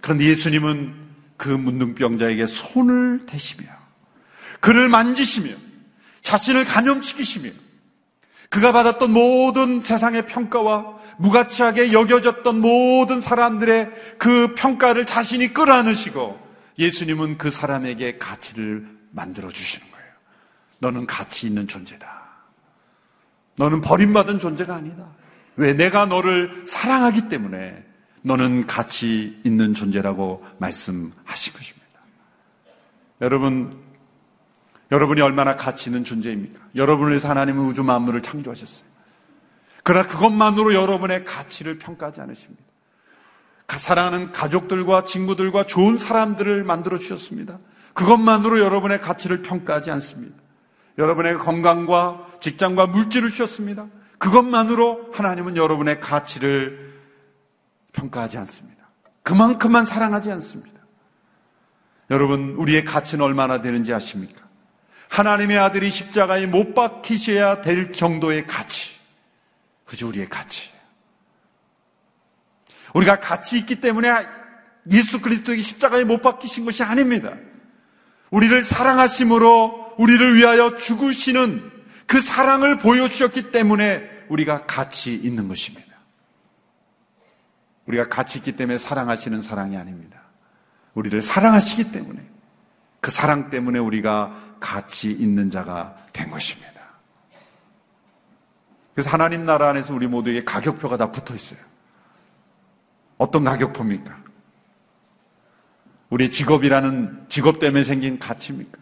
그런데 0.00 0.24
예수님은 0.26 0.94
그 1.36 1.48
문둥병자에게 1.48 2.46
손을 2.46 3.26
대시며 3.26 3.68
그를 4.60 4.88
만지시며 4.88 5.50
자신을 6.20 6.64
감염시키시며 6.64 7.50
그가 8.50 8.72
받았던 8.72 9.10
모든 9.10 9.82
세상의 9.82 10.26
평가와 10.26 10.98
무가치하게 11.18 11.92
여겨졌던 11.92 12.60
모든 12.60 13.20
사람들의 13.20 13.90
그 14.18 14.54
평가를 14.54 15.04
자신이 15.04 15.52
끌어안으시고 15.52 16.48
예수님은 16.78 17.38
그 17.38 17.50
사람에게 17.50 18.18
가치를 18.18 18.86
만들어 19.10 19.50
주시는 19.50 19.90
거예요. 19.90 20.06
너는 20.78 21.06
가치 21.06 21.46
있는 21.46 21.68
존재다. 21.68 22.27
너는 23.58 23.80
버림받은 23.80 24.38
존재가 24.38 24.74
아니다. 24.74 25.04
왜? 25.56 25.74
내가 25.74 26.06
너를 26.06 26.64
사랑하기 26.66 27.28
때문에 27.28 27.84
너는 28.22 28.66
가치 28.66 29.40
있는 29.44 29.74
존재라고 29.74 30.44
말씀하신 30.58 31.52
것입니다. 31.52 31.88
여러분, 33.20 33.72
여러분이 34.92 35.20
얼마나 35.20 35.56
가치 35.56 35.90
있는 35.90 36.04
존재입니까? 36.04 36.62
여러분을 36.76 37.10
위해서 37.10 37.28
하나님은 37.28 37.64
우주 37.64 37.82
만물을 37.82 38.22
창조하셨어요. 38.22 38.86
그러나 39.82 40.06
그것만으로 40.06 40.74
여러분의 40.74 41.24
가치를 41.24 41.78
평가하지 41.78 42.20
않으십니다. 42.20 42.62
사랑하는 43.66 44.32
가족들과 44.32 45.04
친구들과 45.04 45.64
좋은 45.64 45.98
사람들을 45.98 46.64
만들어 46.64 46.96
주셨습니다. 46.96 47.58
그것만으로 47.94 48.60
여러분의 48.60 49.00
가치를 49.00 49.42
평가하지 49.42 49.90
않습니다. 49.90 50.36
여러분의 50.98 51.38
건강과 51.38 52.26
직장과 52.40 52.88
물질을 52.88 53.30
주셨습니다. 53.30 53.86
그것만으로 54.18 55.10
하나님은 55.12 55.56
여러분의 55.56 56.00
가치를 56.00 56.92
평가하지 57.92 58.36
않습니다. 58.38 58.90
그만큼만 59.22 59.86
사랑하지 59.86 60.32
않습니다. 60.32 60.78
여러분, 62.10 62.54
우리의 62.58 62.84
가치는 62.84 63.24
얼마나 63.24 63.60
되는지 63.60 63.94
아십니까? 63.94 64.46
하나님의 65.08 65.58
아들이 65.58 65.90
십자가에 65.90 66.46
못 66.46 66.74
박히셔야 66.74 67.62
될 67.62 67.92
정도의 67.92 68.46
가치. 68.46 68.98
그게 69.84 70.04
우리의 70.04 70.28
가치. 70.28 70.70
우리가 72.94 73.20
가치 73.20 73.58
있기 73.58 73.80
때문에 73.80 74.10
예수 74.90 75.20
그리스도의 75.20 75.60
십자가에 75.60 76.04
못 76.04 76.22
박히신 76.22 76.64
것이 76.64 76.82
아닙니다. 76.82 77.34
우리를 78.30 78.62
사랑하심으로 78.62 79.94
우리를 79.98 80.36
위하여 80.36 80.76
죽으시는 80.76 81.70
그 82.06 82.20
사랑을 82.20 82.78
보여주셨기 82.78 83.50
때문에 83.52 84.08
우리가 84.28 84.66
가치 84.66 85.14
있는 85.14 85.48
것입니다. 85.48 85.88
우리가 87.86 88.08
가치 88.08 88.38
있기 88.38 88.56
때문에 88.56 88.78
사랑하시는 88.78 89.40
사랑이 89.40 89.76
아닙니다. 89.76 90.20
우리를 90.94 91.20
사랑하시기 91.22 91.92
때문에 91.92 92.20
그 93.00 93.10
사랑 93.10 93.50
때문에 93.50 93.78
우리가 93.78 94.56
가치 94.60 95.10
있는 95.10 95.50
자가 95.50 95.96
된 96.12 96.30
것입니다. 96.30 96.78
그래서 98.94 99.10
하나님 99.10 99.44
나라 99.44 99.68
안에서 99.68 99.94
우리 99.94 100.06
모두에게 100.06 100.44
가격표가 100.44 100.96
다 100.96 101.10
붙어 101.12 101.34
있어요. 101.34 101.60
어떤 103.16 103.44
가격표입니까? 103.44 104.27
우리 106.10 106.30
직업이라는 106.30 107.26
직업 107.28 107.58
때문에 107.58 107.84
생긴 107.84 108.18
가치입니까? 108.18 108.78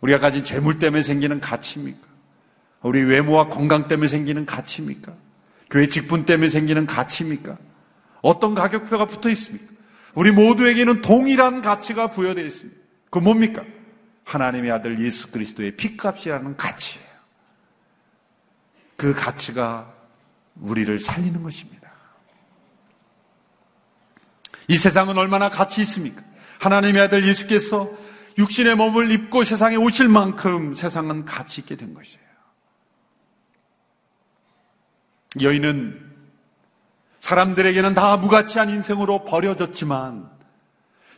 우리가 0.00 0.18
가진 0.18 0.44
재물 0.44 0.78
때문에 0.78 1.02
생기는 1.02 1.40
가치입니까? 1.40 2.08
우리 2.82 3.02
외모와 3.02 3.48
건강 3.48 3.88
때문에 3.88 4.08
생기는 4.08 4.46
가치입니까? 4.46 5.12
교회 5.70 5.86
직분 5.86 6.24
때문에 6.24 6.48
생기는 6.48 6.86
가치입니까? 6.86 7.58
어떤 8.22 8.54
가격표가 8.54 9.06
붙어 9.06 9.30
있습니까? 9.30 9.72
우리 10.14 10.30
모두에게는 10.32 11.02
동일한 11.02 11.62
가치가 11.62 12.08
부여되어 12.08 12.44
있습니다. 12.44 12.80
그 13.10 13.18
뭡니까? 13.18 13.64
하나님의 14.24 14.70
아들 14.70 14.98
예수 15.02 15.30
그리스도의 15.30 15.76
피값이라는 15.76 16.56
가치예요. 16.56 17.08
그 18.96 19.14
가치가 19.14 19.92
우리를 20.56 20.98
살리는 20.98 21.42
것입니다. 21.42 21.79
이 24.70 24.76
세상은 24.76 25.18
얼마나 25.18 25.50
가치 25.50 25.80
있습니까? 25.80 26.22
하나님의 26.60 27.02
아들 27.02 27.26
예수께서 27.26 27.90
육신의 28.38 28.76
몸을 28.76 29.10
입고 29.10 29.42
세상에 29.42 29.74
오실 29.74 30.06
만큼 30.06 30.74
세상은 30.74 31.24
가치 31.24 31.60
있게 31.62 31.74
된 31.74 31.92
것이에요. 31.92 32.24
여인은 35.42 36.08
사람들에게는 37.18 37.94
다 37.94 38.16
무가치한 38.16 38.70
인생으로 38.70 39.24
버려졌지만 39.24 40.30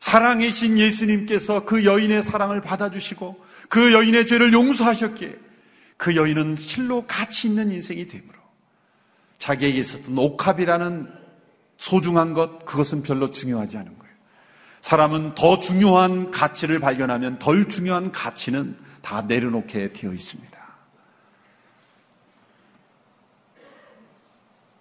사랑이신 0.01 0.79
예수님께서 0.79 1.67
그 1.67 1.85
여인의 1.85 2.23
사랑을 2.23 2.63
받아주시고 2.63 3.45
그 3.69 3.93
여인의 3.93 4.29
죄를 4.29 4.55
용서하셨기에 4.55 5.39
그 5.99 6.17
여인은 6.17 6.57
실로 6.57 7.05
가치 7.07 7.49
있는 7.49 7.71
인생이 7.71 8.09
되므로 8.09 8.39
자기에게 9.37 9.79
있었던 9.79 10.17
옥합이라는 10.17 11.22
소중한 11.77 12.33
것, 12.33 12.65
그것은 12.65 13.03
별로 13.03 13.31
중요하지 13.31 13.79
않은 13.79 13.99
거예요. 13.99 14.15
사람은 14.83 15.35
더 15.35 15.59
중요한 15.59 16.31
가치를 16.31 16.81
발견하면 16.81 17.39
덜 17.39 17.69
중요한 17.69 18.13
가치는 18.13 18.77
다 19.01 19.23
내려놓게 19.23 19.93
되어 19.93 20.13
있습니다. 20.13 20.53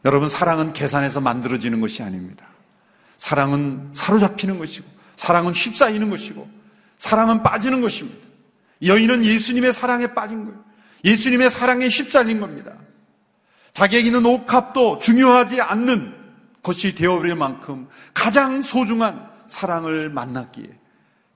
여러분, 0.06 0.30
사랑은 0.30 0.74
계산해서 0.74 1.22
만들어지는 1.22 1.80
것이 1.82 2.02
아닙니다. 2.02 2.48
사랑은 3.18 3.92
사로잡히는 3.94 4.58
것이고, 4.58 4.88
사랑은 5.16 5.54
휩싸이는 5.54 6.10
것이고, 6.10 6.50
사랑은 6.98 7.44
빠지는 7.44 7.82
것입니다. 7.82 8.20
여인은 8.84 9.24
예수님의 9.24 9.74
사랑에 9.74 10.14
빠진 10.14 10.46
거예요. 10.46 10.64
예수님의 11.06 11.52
사랑에 11.52 11.88
휩쓸린 11.88 12.40
겁니다. 12.40 12.74
자기에게 13.74 14.08
있는 14.08 14.26
옥합도 14.26 15.00
중요하지 15.00 15.62
않는 15.62 16.21
것이 16.64 16.96
되어버릴 16.96 17.36
만큼 17.36 17.88
가장 18.14 18.62
소중한 18.62 19.30
사랑을 19.48 20.10
만났기에 20.10 20.70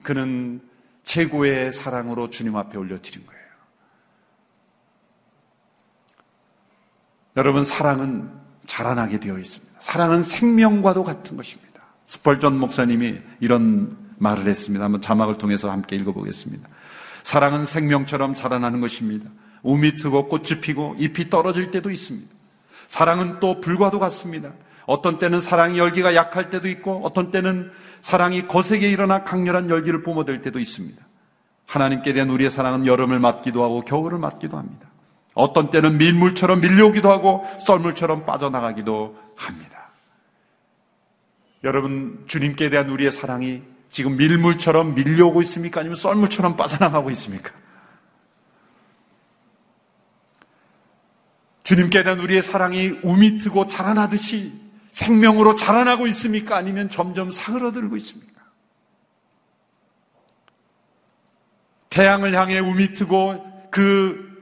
그는 0.03 0.61
최고의 1.03 1.73
사랑으로 1.73 2.29
주님 2.29 2.55
앞에 2.55 2.77
올려드린 2.77 3.25
거예요. 3.25 3.41
여러분, 7.37 7.63
사랑은 7.63 8.31
자라나게 8.65 9.19
되어 9.19 9.37
있습니다. 9.37 9.81
사랑은 9.81 10.23
생명과도 10.23 11.03
같은 11.03 11.37
것입니다. 11.37 11.81
스펄전 12.05 12.57
목사님이 12.57 13.19
이런 13.39 13.95
말을 14.17 14.47
했습니다. 14.47 14.85
한번 14.85 15.01
자막을 15.01 15.37
통해서 15.37 15.69
함께 15.69 15.95
읽어보겠습니다. 15.97 16.67
사랑은 17.23 17.65
생명처럼 17.65 18.35
자라나는 18.35 18.79
것입니다. 18.79 19.29
우미 19.63 19.97
트고 19.97 20.29
꽃이 20.29 20.61
피고 20.61 20.95
잎이 20.97 21.29
떨어질 21.29 21.71
때도 21.71 21.91
있습니다. 21.91 22.33
사랑은 22.87 23.39
또 23.39 23.59
불과도 23.59 23.99
같습니다. 23.99 24.53
어떤 24.85 25.17
때는 25.17 25.41
사랑의 25.41 25.77
열기가 25.79 26.15
약할 26.15 26.49
때도 26.49 26.67
있고 26.67 27.01
어떤 27.03 27.31
때는 27.31 27.71
사랑이 28.01 28.47
거세게 28.47 28.89
일어나 28.89 29.23
강렬한 29.23 29.69
열기를 29.69 30.03
뿜어댈 30.03 30.41
때도 30.41 30.59
있습니다. 30.59 31.03
하나님께 31.65 32.13
대한 32.13 32.29
우리의 32.29 32.51
사랑은 32.51 32.85
여름을 32.85 33.19
맞기도 33.19 33.63
하고 33.63 33.81
겨울을 33.81 34.19
맞기도 34.19 34.57
합니다. 34.57 34.87
어떤 35.33 35.69
때는 35.69 35.97
밀물처럼 35.97 36.61
밀려오기도 36.61 37.11
하고 37.11 37.45
썰물처럼 37.59 38.25
빠져나가기도 38.25 39.17
합니다. 39.35 39.89
여러분, 41.63 42.23
주님께 42.27 42.69
대한 42.69 42.89
우리의 42.89 43.11
사랑이 43.11 43.63
지금 43.89 44.17
밀물처럼 44.17 44.93
밀려오고 44.93 45.41
있습니까? 45.41 45.79
아니면 45.79 45.97
썰물처럼 45.97 46.55
빠져나가고 46.55 47.09
있습니까? 47.11 47.51
주님께 51.63 52.03
대한 52.03 52.19
우리의 52.19 52.43
사랑이 52.43 52.99
우미 53.01 53.39
트고 53.39 53.67
자라나듯이 53.67 54.64
생명으로 54.95 55.55
자라나고 55.55 56.07
있습니까? 56.07 56.55
아니면 56.55 56.89
점점 56.89 57.29
사그러들고 57.29 57.97
있습니까? 57.97 58.41
태양을 61.89 62.33
향해 62.33 62.59
우미 62.59 62.93
트고 62.93 63.67
그 63.71 64.33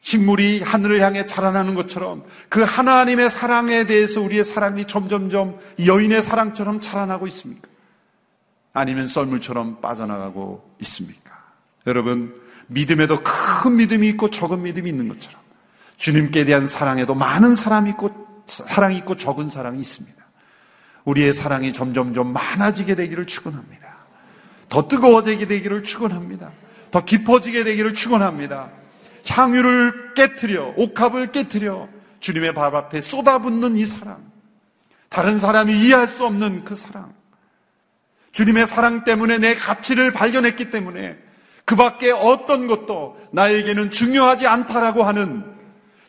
식물이 0.00 0.62
하늘을 0.62 1.00
향해 1.00 1.24
자라나는 1.24 1.76
것처럼 1.76 2.24
그 2.48 2.62
하나님의 2.62 3.30
사랑에 3.30 3.84
대해서 3.84 4.20
우리의 4.20 4.42
사랑이 4.42 4.86
점점점 4.86 5.60
여인의 5.86 6.22
사랑처럼 6.22 6.80
자라나고 6.80 7.28
있습니까? 7.28 7.68
아니면 8.72 9.06
썰물처럼 9.06 9.80
빠져나가고 9.80 10.68
있습니까? 10.80 11.30
여러분, 11.86 12.42
믿음에도 12.66 13.20
큰 13.22 13.76
믿음이 13.76 14.08
있고 14.08 14.30
적은 14.30 14.62
믿음이 14.62 14.90
있는 14.90 15.06
것처럼 15.06 15.40
주님께 15.96 16.44
대한 16.44 16.66
사랑에도 16.66 17.14
많은 17.14 17.54
사람이 17.54 17.90
있고 17.90 18.31
사랑이 18.46 18.96
있고 18.98 19.16
적은 19.16 19.48
사랑이 19.48 19.80
있습니다. 19.80 20.22
우리의 21.04 21.32
사랑이 21.32 21.72
점점점 21.72 22.32
많아지게 22.32 22.94
되기를 22.94 23.26
축원합니다. 23.26 23.96
더 24.68 24.88
뜨거워지게 24.88 25.46
되기를 25.46 25.82
축원합니다. 25.82 26.50
더 26.90 27.04
깊어지게 27.04 27.64
되기를 27.64 27.94
축원합니다. 27.94 28.70
향유를 29.26 30.14
깨뜨려 30.14 30.74
옥합을 30.76 31.32
깨뜨려 31.32 31.88
주님의 32.20 32.54
발 32.54 32.74
앞에 32.74 33.00
쏟아붓는 33.00 33.76
이 33.76 33.86
사랑. 33.86 34.30
다른 35.08 35.38
사람이 35.38 35.74
이해할 35.74 36.06
수 36.06 36.24
없는 36.24 36.64
그 36.64 36.76
사랑. 36.76 37.12
주님의 38.32 38.66
사랑 38.66 39.04
때문에 39.04 39.38
내 39.38 39.54
가치를 39.54 40.10
발견했기 40.12 40.70
때문에 40.70 41.18
그 41.64 41.76
밖에 41.76 42.10
어떤 42.10 42.66
것도 42.66 43.16
나에게는 43.32 43.90
중요하지 43.90 44.46
않다라고 44.46 45.02
하는 45.02 45.44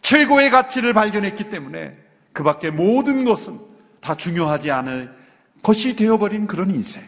최고의 0.01 0.49
가치를 0.49 0.93
발견했기 0.93 1.49
때문에 1.49 1.97
그 2.33 2.43
밖에 2.43 2.71
모든 2.71 3.23
것은 3.23 3.59
다 4.01 4.15
중요하지 4.15 4.71
않은 4.71 5.11
것이 5.61 5.95
되어버린 5.95 6.47
그런 6.47 6.71
인생. 6.71 7.03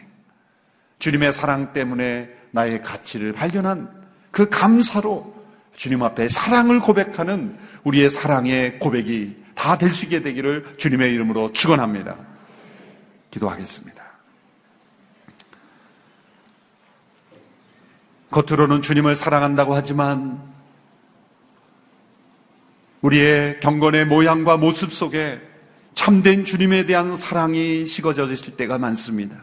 주님의 0.98 1.32
사랑 1.32 1.72
때문에 1.74 2.30
나의 2.52 2.80
가치를 2.82 3.32
발견한 3.32 3.90
그 4.30 4.48
감사로 4.48 5.34
주님 5.76 6.02
앞에 6.02 6.28
사랑을 6.28 6.80
고백하는 6.80 7.58
우리의 7.84 8.08
사랑의 8.08 8.78
고백이 8.78 9.44
다 9.54 9.76
될 9.76 9.90
수 9.90 10.04
있게 10.04 10.22
되기를 10.22 10.76
주님의 10.78 11.12
이름으로 11.14 11.52
축원합니다. 11.52 12.16
기도하겠습니다. 13.30 14.02
겉으로는 18.30 18.82
주님을 18.82 19.14
사랑한다고 19.14 19.74
하지만 19.74 20.42
우리의 23.06 23.60
경건의 23.60 24.06
모양과 24.06 24.56
모습 24.56 24.92
속에 24.92 25.40
참된 25.94 26.44
주님에 26.44 26.86
대한 26.86 27.16
사랑이 27.16 27.86
식어져 27.86 28.30
있을 28.32 28.56
때가 28.56 28.78
많습니다. 28.78 29.36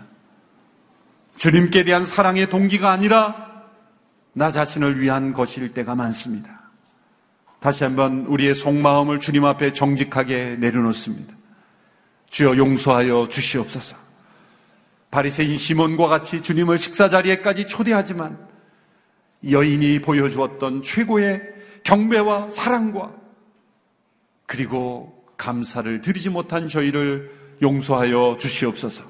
주님께 1.38 1.86
대한 1.86 2.06
사랑의 2.06 2.50
동기가 2.50 2.92
아니라 2.92 3.64
나 4.34 4.52
자신을 4.52 5.00
위한 5.00 5.32
것일 5.32 5.74
때가 5.74 5.96
많습니다. 5.96 6.62
다시 7.60 7.86
한번 7.86 8.26
우리의 8.28 8.54
속마음을 8.54 9.22
주님 9.22 9.46
앞에 9.46 9.72
정직하게 9.72 10.58
내려놓습니다. 10.60 11.34
주여 12.30 12.58
용서하여 12.58 13.30
주시옵소서. 13.30 13.96
바리새인 15.10 15.58
시몬과 15.58 16.08
같이 16.08 16.42
주님을 16.42 16.78
식사 16.78 17.10
자리에까지 17.10 17.68
초대하지만 17.68 18.38
여인이 19.50 20.02
보여주었던 20.02 20.84
최고의 20.84 21.42
경배와 21.84 22.50
사랑과 22.50 23.23
그리고 24.46 25.24
감사를 25.38 26.02
드리지 26.02 26.30
못한 26.30 26.68
저희를 26.68 27.32
용서하여 27.62 28.38
주시옵소서. 28.40 29.04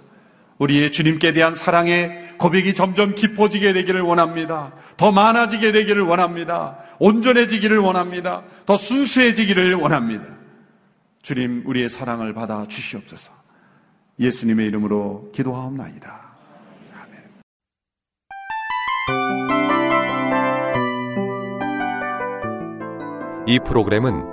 우리의 0.58 0.92
주님께 0.92 1.34
대한 1.34 1.56
사랑의 1.56 2.36
고백이 2.38 2.74
점점 2.74 3.16
깊어지게 3.16 3.74
되기를 3.74 4.02
원합니다. 4.02 4.74
더 4.98 5.12
많아지게 5.12 5.72
되기를 5.72 6.04
원합니다. 6.04 6.78
온전해지기를 7.00 7.80
원합니다. 7.80 8.44
더 8.66 8.78
순수해지기를 8.78 9.76
원합니다. 9.76 10.26
주님, 11.22 11.64
우리의 11.66 11.90
사랑을 11.90 12.34
받아 12.34 12.68
주시옵소서. 12.68 13.32
예수님의 14.20 14.68
이름으로 14.68 15.32
기도하옵나이다. 15.34 16.22
아멘. 16.94 17.24
이 23.48 23.60
프로그램은 23.60 24.33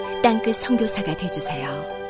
땅끝 0.21 0.55
성교사가 0.57 1.17
되주세요 1.17 2.00